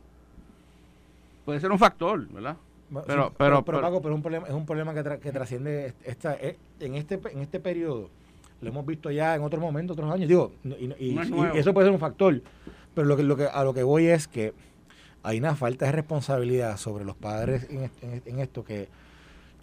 [1.46, 2.58] Puede ser un factor, ¿verdad?
[3.08, 6.94] Pero, pero, pero, pero, un problema, es un problema que, que trasciende esta, eh, en
[6.94, 8.10] este en este periodo.
[8.62, 10.30] Lo hemos visto ya en otros momentos, otros años.
[10.30, 10.54] Digo,
[11.00, 11.18] y,
[11.56, 12.40] eso puede ser un factor.
[12.94, 14.54] Pero lo que, lo que, a lo que voy es que
[15.24, 18.88] hay una falta de responsabilidad sobre los padres en esto que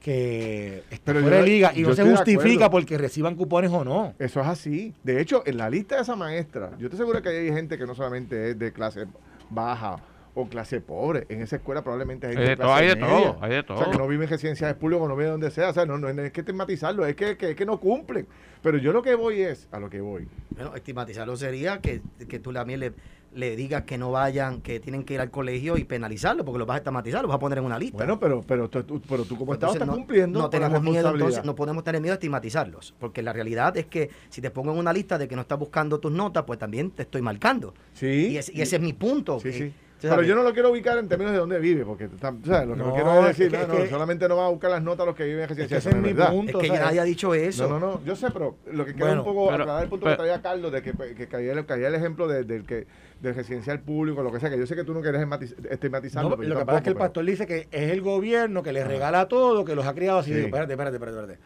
[0.00, 4.14] que está fuera liga y no se justifica porque reciban cupones o no.
[4.18, 4.94] Eso es así.
[5.04, 7.86] De hecho, en la lista de esa maestra, yo te aseguro que hay gente que
[7.86, 9.06] no solamente es de clase
[9.50, 9.98] baja
[10.34, 11.26] o clase pobre.
[11.28, 13.78] En esa escuela probablemente hay, de, todo, hay de todo, hay de todo.
[13.78, 15.70] O sea, que no viven en residenciales públicas, no viven donde sea.
[15.70, 18.26] O sea, no, no, es que estigmatizarlo, es que, que, que, no cumplen.
[18.62, 20.28] Pero yo lo que voy es, a lo que voy.
[20.50, 22.92] Bueno, estigmatizarlo sería que, que tú también le
[23.32, 26.66] le digas que no vayan, que tienen que ir al colegio y penalizarlo, porque los
[26.66, 27.98] vas a estigmatizar, los vas a poner en una lista.
[27.98, 30.40] Bueno, pero, pero, tú, pero tú como Estado estás no, cumpliendo.
[30.40, 34.10] No tenemos miedo, entonces, no podemos tener miedo a estigmatizarlos, porque la realidad es que
[34.28, 36.90] si te pongo en una lista de que no estás buscando tus notas, pues también
[36.90, 37.74] te estoy marcando.
[37.92, 38.30] Sí.
[38.30, 39.38] Y, ese es mi punto.
[39.40, 39.72] Sí, sí.
[40.00, 42.66] Pero yo no lo quiero ubicar en términos de dónde vive, porque ¿sabes?
[42.66, 45.14] lo que no, quiero es decir, no, solamente no va a buscar las notas los
[45.14, 45.78] que viven en residencia.
[45.78, 46.60] Es, que es mi punto.
[46.60, 47.68] Es que nadie ha dicho eso.
[47.68, 50.16] No, no, no, yo sé, pero lo que quiero un poco aclarar el punto que
[50.16, 52.86] traía Carlos, de que, que caía, el ejemplo del que
[53.20, 55.26] del residencial público, lo que sea, que yo sé que tú no quieres
[55.70, 56.36] estigmatizarlo.
[56.36, 59.28] lo que pasa es que el pastor dice que es el gobierno que les regala
[59.28, 60.32] todo, que los ha criado así.
[60.32, 61.40] espérate, espérate, espérate, espérate.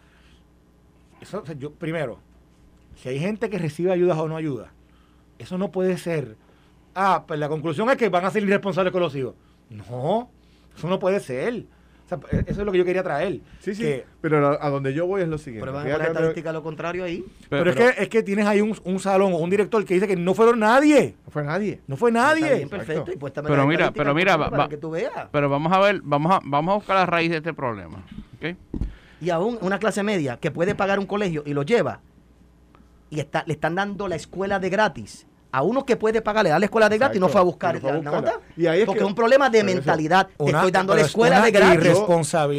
[1.20, 2.20] Eso, yo, primero,
[2.96, 4.72] si hay gente que recibe ayudas o no ayuda,
[5.38, 6.36] eso no puede ser
[6.94, 9.34] ah, pues la conclusión es que van a ser irresponsables con los hijos.
[9.70, 10.30] No,
[10.76, 11.64] eso no puede ser.
[12.30, 13.40] E, eso es lo que yo quería traer.
[13.60, 14.02] Sí, sí.
[14.20, 15.66] pero a, donde yo voy es lo siguiente.
[15.66, 17.24] Pero van a la estadística lo contrario ahí.
[17.48, 20.06] Pero, es, que, es que tienes ahí un, un, salón o un director que dice
[20.06, 21.16] que no fueron nadie.
[21.24, 21.80] No fue nadie.
[21.86, 22.66] No fue nadie.
[22.66, 23.12] perfecto.
[23.12, 25.28] Y pero mira, pero mira, para que tú veas.
[25.30, 28.04] Pero vamos a ver, vamos a, vamos a buscar la raíz de este problema.
[28.36, 28.56] ¿okay?
[29.20, 32.00] Y aún una clase media que puede pagar un colegio y lo lleva
[33.10, 36.58] y está, le están dando la escuela de gratis a uno que puede pagarle a
[36.58, 38.40] la escuela de gratis y no fue a buscar la nota.
[38.56, 40.26] Y ahí es porque es un problema de mentalidad.
[40.36, 41.92] te estoy dando la escuela de gratis.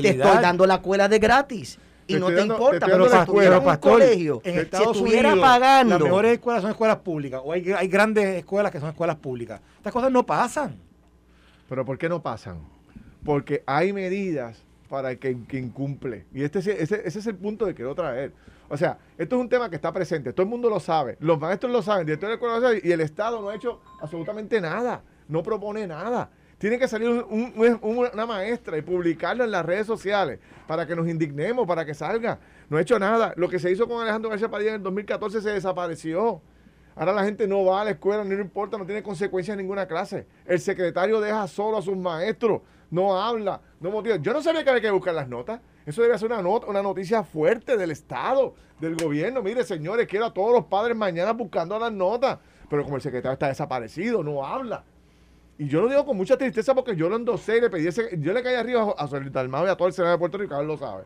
[0.02, 1.78] Te estoy dando la escuela de gratis.
[2.08, 5.96] Y no te importa, pero si estuviera en un colegio, en Estados Unidos, pagando.
[6.00, 7.42] Las mejores escuelas son escuelas públicas.
[7.44, 9.60] O hay, hay grandes escuelas que son escuelas públicas.
[9.76, 10.78] Estas cosas no pasan.
[11.68, 12.60] ¿Pero por qué no pasan?
[13.26, 16.28] Porque hay medidas para que, quien incumple.
[16.34, 18.32] Y este, ese, ese es el punto que quiero traer.
[18.70, 21.40] O sea, esto es un tema que está presente, todo el mundo lo sabe, los
[21.40, 25.04] maestros lo saben, el director de la y el Estado no ha hecho absolutamente nada,
[25.28, 26.30] no propone nada.
[26.58, 31.68] Tiene que salir una maestra y publicarlo en las redes sociales para que nos indignemos,
[31.68, 32.40] para que salga.
[32.70, 33.34] No ha hecho nada.
[33.36, 36.42] Lo que se hizo con Alejandro García Padilla en el 2014 se desapareció.
[36.96, 39.86] Ahora la gente no va a la escuela, no importa, no tiene consecuencias en ninguna
[39.86, 40.28] clase.
[40.46, 44.16] El secretario deja solo a sus maestros, no habla, no motiva.
[44.16, 45.60] Yo no sabía que había que buscar las notas.
[45.86, 49.42] Eso debe ser una, nota, una noticia fuerte del Estado, del gobierno.
[49.42, 52.40] Mire, señores, quiero a todos los padres mañana buscando las notas.
[52.70, 54.84] Pero como el secretario está desaparecido, no habla.
[55.58, 58.18] Y yo lo digo con mucha tristeza porque yo lo endosé y le pedí ese,
[58.20, 60.60] Yo le caí arriba a Solís Dalmado y a todo el Senado de Puerto Rico,
[60.60, 61.04] él lo sabe.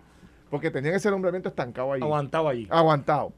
[0.49, 2.03] Porque tenían ese nombramiento estancado allí.
[2.03, 2.67] Aguantado allí.
[2.69, 3.33] Aguantado.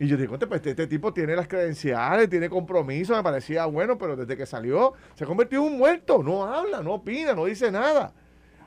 [0.00, 3.98] Y yo digo, pues este, este, tipo tiene las credenciales, tiene compromiso, me parecía bueno,
[3.98, 6.22] pero desde que salió se ha convertido en un muerto.
[6.22, 8.12] No habla, no opina, no dice nada.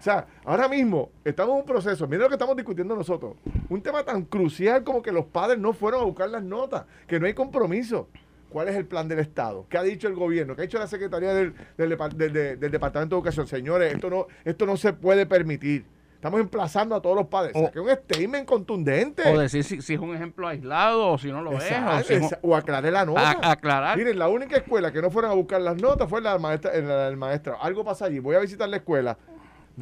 [0.01, 3.35] O sea, ahora mismo estamos en un proceso, mira lo que estamos discutiendo nosotros,
[3.69, 7.19] un tema tan crucial como que los padres no fueron a buscar las notas, que
[7.19, 8.07] no hay compromiso.
[8.49, 9.67] ¿Cuál es el plan del Estado?
[9.69, 10.55] ¿Qué ha dicho el gobierno?
[10.55, 13.45] ¿Qué ha dicho la Secretaría del, Departamento de Educación?
[13.45, 15.85] Señores, esto no, esto no se puede permitir.
[16.15, 17.53] Estamos emplazando a todos los padres.
[17.55, 19.21] O, que un statement contundente.
[19.31, 22.37] O decir si, es un ejemplo aislado o si no lo es.
[22.41, 23.37] O, aclarar la nota.
[23.43, 23.97] aclarar.
[23.99, 27.17] Miren, la única escuela que no fueron a buscar las notas fue la maestra, el
[27.17, 27.61] maestro.
[27.61, 28.17] Algo pasa allí.
[28.17, 29.15] Voy a visitar la escuela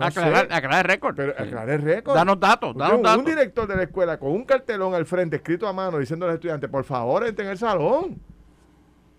[0.08, 1.16] aclarar, aclarar, el récord.
[1.16, 2.16] Pero aclarar el récord.
[2.16, 3.20] Danos datos, danos un, datos.
[3.20, 6.30] Un director de la escuela con un cartelón al frente escrito a mano diciendo a
[6.30, 8.22] los estudiantes, por favor, entren en el salón.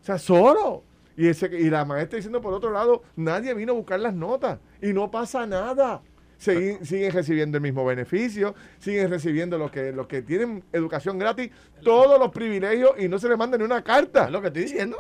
[0.01, 0.85] O sea, solo.
[1.17, 4.59] Y, ese, y la maestra diciendo por otro lado, nadie vino a buscar las notas.
[4.81, 6.01] Y no pasa nada.
[6.39, 11.51] Siguen, siguen recibiendo el mismo beneficio, siguen recibiendo los que, los que tienen educación gratis,
[11.83, 14.25] todos los privilegios y no se les manda ni una carta.
[14.25, 14.97] Es lo que estoy diciendo.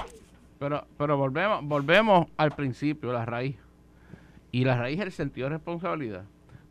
[0.58, 3.56] Pero, pero volvemos, volvemos al principio, la raíz.
[4.52, 6.24] Y la raíz es el sentido de responsabilidad.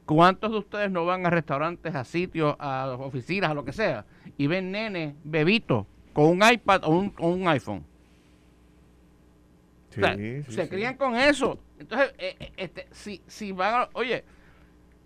[0.06, 4.06] ¿Cuántos de ustedes no van a restaurantes, a sitios, a oficinas, a lo que sea,
[4.38, 7.86] y ven nene, bebito, con un iPad o un, iPhone?
[9.90, 11.60] se crían con eso.
[11.78, 14.24] Entonces, eh, eh, este, si, si van a, oye,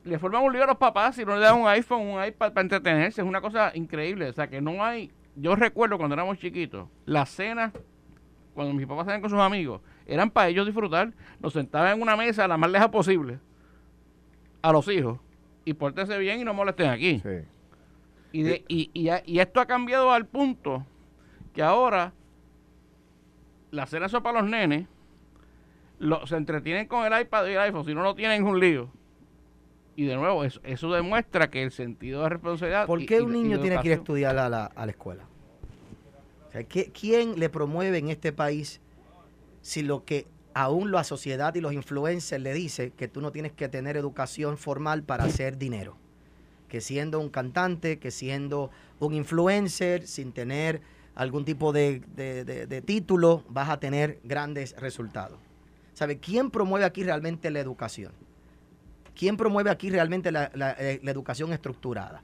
[0.04, 2.52] le forman un lío a los papás si no le dan un iPhone, un iPad
[2.52, 3.22] para entretenerse.
[3.22, 4.30] Es una cosa increíble.
[4.30, 5.12] O sea, que no hay.
[5.36, 7.74] Yo recuerdo cuando éramos chiquitos, las cenas,
[8.54, 11.14] cuando mis papás salían con sus amigos, eran para ellos disfrutar.
[11.40, 13.40] Nos sentaban en una mesa la más leja posible
[14.62, 15.20] a los hijos
[15.66, 17.22] y pórtense bien y no molesten aquí.
[18.32, 20.86] Y, de, y, y, esto ha cambiado al punto
[21.54, 22.14] que ahora
[23.70, 24.88] la cena eso para los nenes
[26.00, 28.60] lo, se entretienen con el iPad y el iPhone, si no lo tienen es un
[28.60, 28.90] lío.
[29.96, 32.88] Y de nuevo, eso, eso demuestra que el sentido de responsabilidad...
[32.88, 35.26] ¿Por qué un niño tiene que ir a estudiar a la, a la escuela?
[37.00, 38.82] ¿Quién le promueve en este país
[39.64, 43.54] si lo que aún la sociedad y los influencers le dice que tú no tienes
[43.54, 45.98] que tener educación formal para hacer dinero.
[46.68, 50.82] Que siendo un cantante, que siendo un influencer, sin tener
[51.16, 55.40] algún tipo de, título, vas a tener grandes resultados.
[55.94, 56.18] ¿Sabe?
[56.18, 58.12] ¿Quién promueve aquí realmente la educación?
[59.16, 62.24] ¿Quién promueve aquí realmente la, eh, educación estructurada?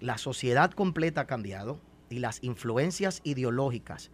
[0.00, 1.78] La sociedad completa ha cambiado
[2.08, 4.10] y las influencias ideológicas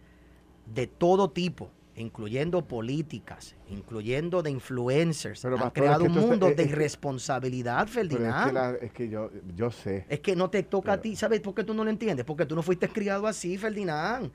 [0.65, 8.77] de todo tipo, incluyendo políticas, incluyendo de influencers, han creado un mundo de irresponsabilidad, Ferdinand.
[8.81, 10.05] Es que, yo, yo sé.
[10.07, 12.23] Es que no te toca a ti, ¿sabes por qué tú no lo entiendes?
[12.23, 14.31] Porque tú no fuiste criado así, Ferdinand.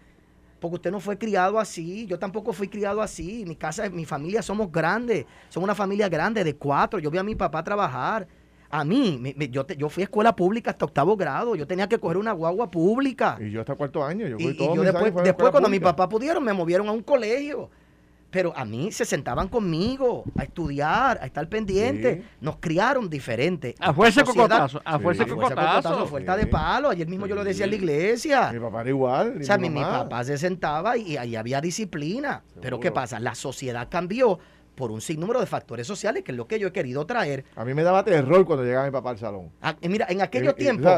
[0.59, 4.43] Porque usted no fue criado así, yo tampoco fui criado así, mi casa, mi familia
[4.43, 8.29] somos grandes, somos una familia grande de cuatro, yo vi a mi papá trabajar,
[8.73, 12.17] a mí, yo, yo fui a escuela pública hasta octavo grado, yo tenía que coger
[12.17, 13.39] una guagua pública.
[13.41, 16.09] Y yo hasta cuarto año, yo fui y, y yo después, después cuando mi papá
[16.09, 17.71] pudieron, me movieron a un colegio
[18.33, 22.25] pero a mí se sentaban conmigo a estudiar, a estar pendiente.
[22.41, 23.75] Nos criaron diferente.
[23.79, 25.99] A fuerza cocotazo, a fuerza cocotazo.
[26.01, 26.89] A fuerza de palo.
[26.89, 28.51] Ayer mismo yo lo decía en la iglesia.
[28.51, 29.37] Mi papá era igual.
[29.39, 32.43] O sea, mi, papá se sentaba y ahí había disciplina.
[32.63, 33.21] Pero ¿qué pasa?
[33.21, 34.39] La sociedad cambió
[34.75, 37.45] por un sinnúmero de factores sociales, que es lo que yo he querido traer.
[37.57, 39.51] A mí me daba terror cuando llegaba mi papá al salón.
[39.61, 40.93] Ah, mira, en aquellos tiempos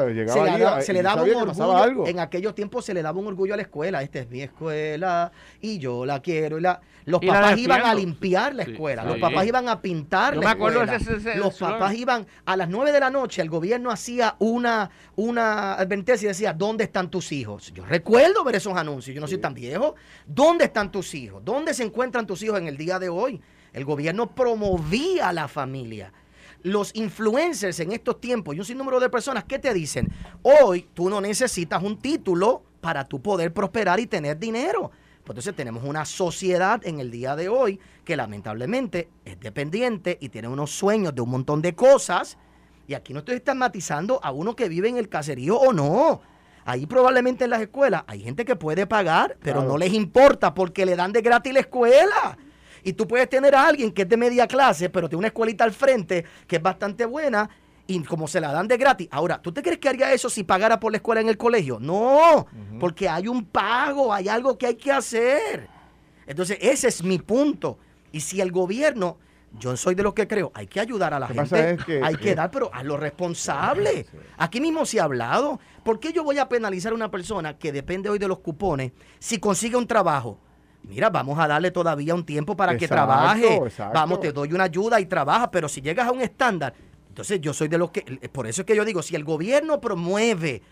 [0.84, 3.62] se, le, daba un orgullo, en aquellos tiempos se le daba un orgullo a la
[3.62, 7.94] escuela, esta es mi escuela y yo la quiero y la los papás iban a
[7.94, 10.98] limpiar la escuela, los papás iban a pintar la escuela.
[11.36, 16.26] los papás iban a las 9 de la noche, el gobierno hacía una una advertencia
[16.26, 19.54] y decía, "¿Dónde están tus hijos?" Yo recuerdo ver esos anuncios, yo no soy tan
[19.54, 19.94] viejo.
[20.26, 21.44] ¿Dónde están tus hijos?
[21.44, 23.40] ¿Dónde se encuentran tus hijos en el día de hoy?
[23.74, 26.12] El gobierno promovía la familia.
[26.62, 30.10] Los influencers en estos tiempos y un sinnúmero de personas que te dicen,
[30.42, 34.90] hoy tú no necesitas un título para tú poder prosperar y tener dinero.
[35.24, 40.28] Pues entonces tenemos una sociedad en el día de hoy que lamentablemente es dependiente y
[40.28, 42.38] tiene unos sueños de un montón de cosas.
[42.86, 46.20] Y aquí no estoy estigmatizando a uno que vive en el caserío o no.
[46.64, 50.86] Ahí probablemente en las escuelas hay gente que puede pagar, pero no les importa porque
[50.86, 52.38] le dan de gratis la escuela.
[52.84, 55.64] Y tú puedes tener a alguien que es de media clase, pero tiene una escuelita
[55.64, 57.48] al frente que es bastante buena
[57.86, 59.08] y como se la dan de gratis.
[59.10, 61.78] Ahora, ¿tú te crees que haría eso si pagara por la escuela en el colegio?
[61.80, 62.46] No,
[62.78, 65.68] porque hay un pago, hay algo que hay que hacer.
[66.26, 67.78] Entonces, ese es mi punto.
[68.12, 69.18] Y si el gobierno,
[69.58, 72.50] yo soy de los que creo, hay que ayudar a la gente, hay que dar,
[72.50, 74.06] pero a lo responsable.
[74.36, 75.58] Aquí mismo se ha hablado.
[75.82, 78.92] ¿Por qué yo voy a penalizar a una persona que depende hoy de los cupones
[79.18, 80.38] si consigue un trabajo?
[80.88, 83.60] Mira, vamos a darle todavía un tiempo para que trabaje.
[83.92, 86.74] Vamos, te doy una ayuda y trabaja, pero si llegas a un estándar,
[87.08, 89.80] entonces yo soy de los que, por eso es que yo digo, si el gobierno
[89.80, 90.62] promueve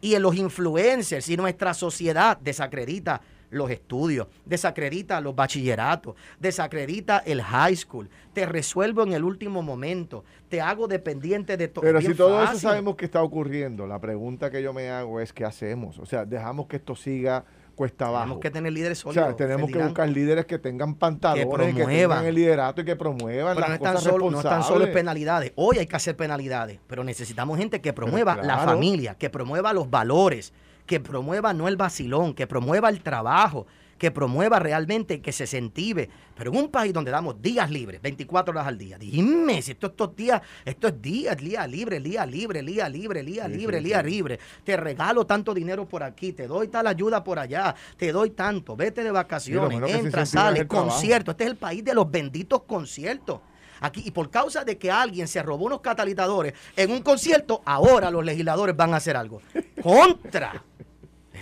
[0.00, 7.42] y en los influencers y nuestra sociedad desacredita los estudios, desacredita los bachilleratos, desacredita el
[7.42, 11.82] high school, te resuelvo en el último momento, te hago dependiente de todo.
[11.82, 15.32] Pero si todo eso sabemos que está ocurriendo, la pregunta que yo me hago es,
[15.32, 15.98] ¿qué hacemos?
[15.98, 17.44] O sea, dejamos que esto siga
[17.80, 18.24] cuesta abajo.
[18.24, 19.24] Tenemos que tener líderes sólidos.
[19.24, 22.94] O sea, tenemos que buscar líderes que tengan pantalones, que, tengan el liderato y que
[22.94, 25.52] promuevan las no cosas solo, No están solo en penalidades.
[25.56, 29.88] Hoy hay que hacer penalidades, pero necesitamos gente que promueva la familia, que promueva los
[29.88, 30.52] valores,
[30.84, 33.66] que promueva no el vacilón, que promueva el trabajo,
[34.00, 36.08] que promueva realmente, que se sentive.
[36.34, 39.88] Pero en un país donde damos días libres, 24 horas al día, dime si esto,
[39.88, 44.40] estos días, esto es días, día libre, día libre, día libre, día libre, día libre.
[44.64, 48.74] Te regalo tanto dinero por aquí, te doy tal ayuda por allá, te doy tanto,
[48.74, 51.32] vete de vacaciones, entra, sale, concierto.
[51.32, 53.40] Este es el país de los benditos conciertos.
[53.82, 58.10] Aquí, y por causa de que alguien se robó unos catalizadores en un concierto, ahora
[58.10, 59.42] los legisladores van a hacer algo.
[59.82, 60.64] Contra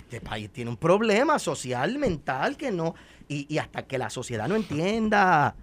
[0.09, 2.95] este país tiene un problema social, mental, que no,
[3.27, 5.55] y, hasta que la sociedad no entienda,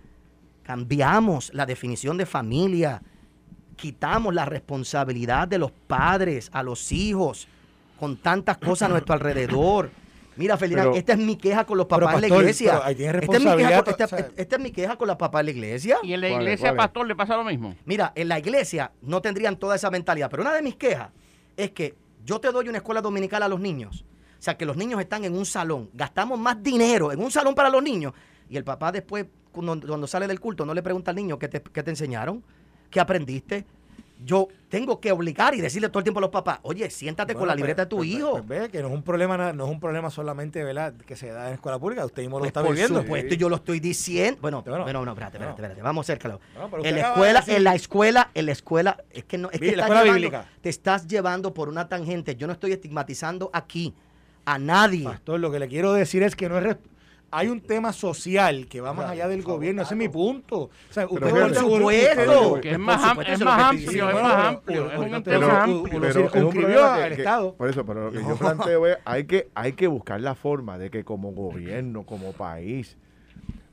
[0.62, 3.02] cambiamos la definición de familia,
[3.74, 7.48] quitamos la responsabilidad de los padres a los hijos
[7.98, 9.90] con tantas cosas a nuestro alrededor.
[10.36, 12.82] Mira, Felina, esta es mi queja con los papás de la iglesia.
[12.86, 15.96] Esta es, mi queja con, esta, es mi queja con los papás de la iglesia.
[16.04, 17.74] ¿Y en la iglesia, pastor, le pasa lo mismo?
[17.84, 21.08] Mira, en la iglesia no tendrían toda esa mentalidad, pero una de mis quejas
[21.56, 24.04] es que yo te doy una escuela dominical a los niños
[24.46, 27.68] sea, que los niños están en un salón, gastamos más dinero en un salón para
[27.68, 28.12] los niños
[28.48, 31.60] y el papá después, cuando, sale del culto, no le pregunta al niño qué te,
[31.60, 32.42] qué te enseñaron,
[32.90, 33.66] qué aprendiste,
[34.24, 37.46] yo tengo que obligar y decirle todo el tiempo a los papás, oye, siéntate con
[37.46, 38.32] la pues, libreta de tu pues, hijo.
[38.32, 40.94] Pues, ve que no es un problema, no es un problema solamente, ¿verdad?
[40.94, 42.94] que se da en escuela pública, usted mismo lo está viviendo.
[42.94, 44.40] Por supuesto, yo lo estoy diciendo.
[44.40, 46.38] Bueno, bueno, no, espérate, espérate, espérate, vamos a hacer
[46.82, 50.68] en la escuela, en la escuela, en la escuela, es que no, es que te
[50.68, 52.36] estás llevando por una tangente.
[52.36, 53.94] Yo no estoy estigmatizando aquí
[54.46, 55.04] a nadie.
[55.04, 56.76] Pastor, lo que le quiero decir es que no es
[57.30, 60.58] hay un tema social que va más allá del gobierno, ese es mi punto.
[60.58, 64.90] O sea, usted por supuesto, que es más, amplio, es más amplio, es más amplio,
[64.90, 66.50] es un tema amplio.
[66.52, 67.54] Pero al Estado.
[67.54, 70.78] Por eso, pero lo que yo planteo es, hay que, hay que buscar la forma
[70.78, 72.96] de que como gobierno, como país,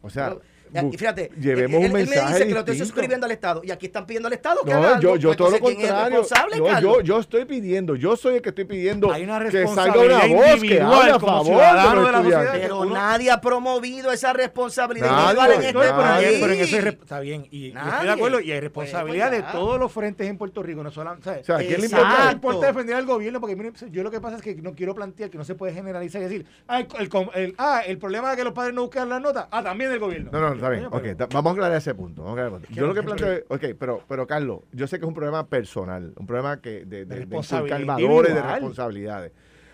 [0.02, 0.36] o sea,
[0.74, 3.62] Y fíjate, llevemos él, un mensaje él me dice que lo estoy suscribiendo al Estado
[3.64, 6.24] y aquí están pidiendo al Estado que no, haga yo, yo pues, todo lo contrario.
[6.58, 10.00] no, yo, yo estoy pidiendo, yo soy el que estoy pidiendo Hay una que salga
[10.00, 12.54] una voz que hable a favor de, de la sociedad.
[12.54, 16.38] Pero uno, nadie ha promovido esa responsabilidad nadie, en este país.
[16.42, 19.46] pero en eso hay, está bien, y, y estoy de acuerdo, y hay responsabilidad Pues,
[19.46, 21.42] de todos los frentes en Puerto Rico, no solamente, ¿sabes?
[21.42, 22.26] O sea, ¿a quién le importa?
[22.26, 24.96] No importa defender al gobierno, porque mire, yo lo que pasa es que no quiero
[24.96, 28.32] plantear que no se puede generalizar y decir, ah, el, el- el- ah, el problema
[28.32, 30.30] de que los padres no buscan las notas, ah, también del gobierno.
[30.32, 30.84] No, no, está bien.
[30.90, 32.24] Coño, Ok, pero- ta- vamos a aclarar ese punto.
[32.24, 32.74] vamos a aclarar ese punto.
[32.74, 35.14] que Yo lo que planteo es, ok, pero, pero Carlos, yo sé que es un
[35.14, 38.52] problema personal, un problema que de, de, de valores, de individual.
[38.52, 39.32] responsabilidades.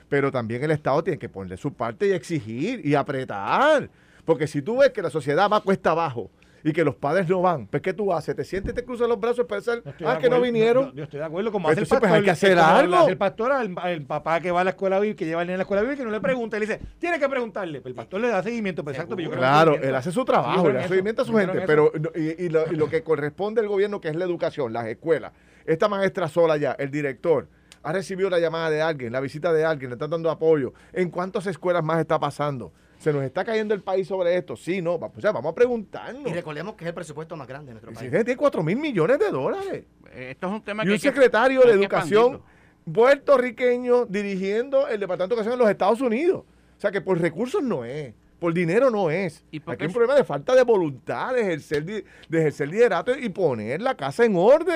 [0.09, 3.89] Pero también el Estado tiene que ponerle su parte y exigir y apretar.
[4.25, 6.29] Porque si tú ves que la sociedad va cuesta abajo
[6.63, 8.35] y que los padres no van, pues ¿qué tú haces?
[8.35, 10.87] ¿Te sientes y te cruzas los brazos para pensar, No ah, que no vinieron?
[10.89, 12.17] Yo, yo estoy de acuerdo, como Pues hace el pues, pastor.
[12.17, 13.07] hay que hacer como algo.
[13.09, 15.57] el pastor al, al papá que va a la escuela que lleva al niño a
[15.57, 17.81] la escuela bíblica, que no le pregunta, y le dice, tiene que preguntarle.
[17.81, 20.67] Pues el pastor le da seguimiento, pues exacto, pero yo Claro, él hace su trabajo,
[20.67, 23.03] le da seguimiento a su gente, en pero no- y, y lo, y lo que
[23.03, 25.31] corresponde al gobierno, que es la educación, las escuelas,
[25.65, 27.47] esta maestra sola ya, el director,
[27.81, 30.73] ha recibido la llamada de alguien, la visita de alguien, le está dando apoyo.
[30.91, 32.73] ¿En cuántas escuelas más está pasando?
[32.99, 34.55] ¿Se nos está cayendo el país sobre esto?
[34.55, 36.29] Sí, no, pues ya, vamos a preguntarnos.
[36.29, 38.11] Y recordemos que es el presupuesto más grande de nuestro país.
[38.11, 39.85] tiene 4 mil millones de dólares.
[40.11, 42.41] Eh, Esto es un tema Y que un hay que- secretario de educación
[42.91, 46.43] puertorriqueño dirigiendo el Departamento de Educación en los Estados Unidos.
[46.77, 49.43] O sea que por recursos no es, por dinero no es.
[49.51, 52.67] ¿Y por Aquí qué hay un problema de falta de voluntad de ejercer, de ejercer
[52.69, 54.75] liderato y poner la casa en orden.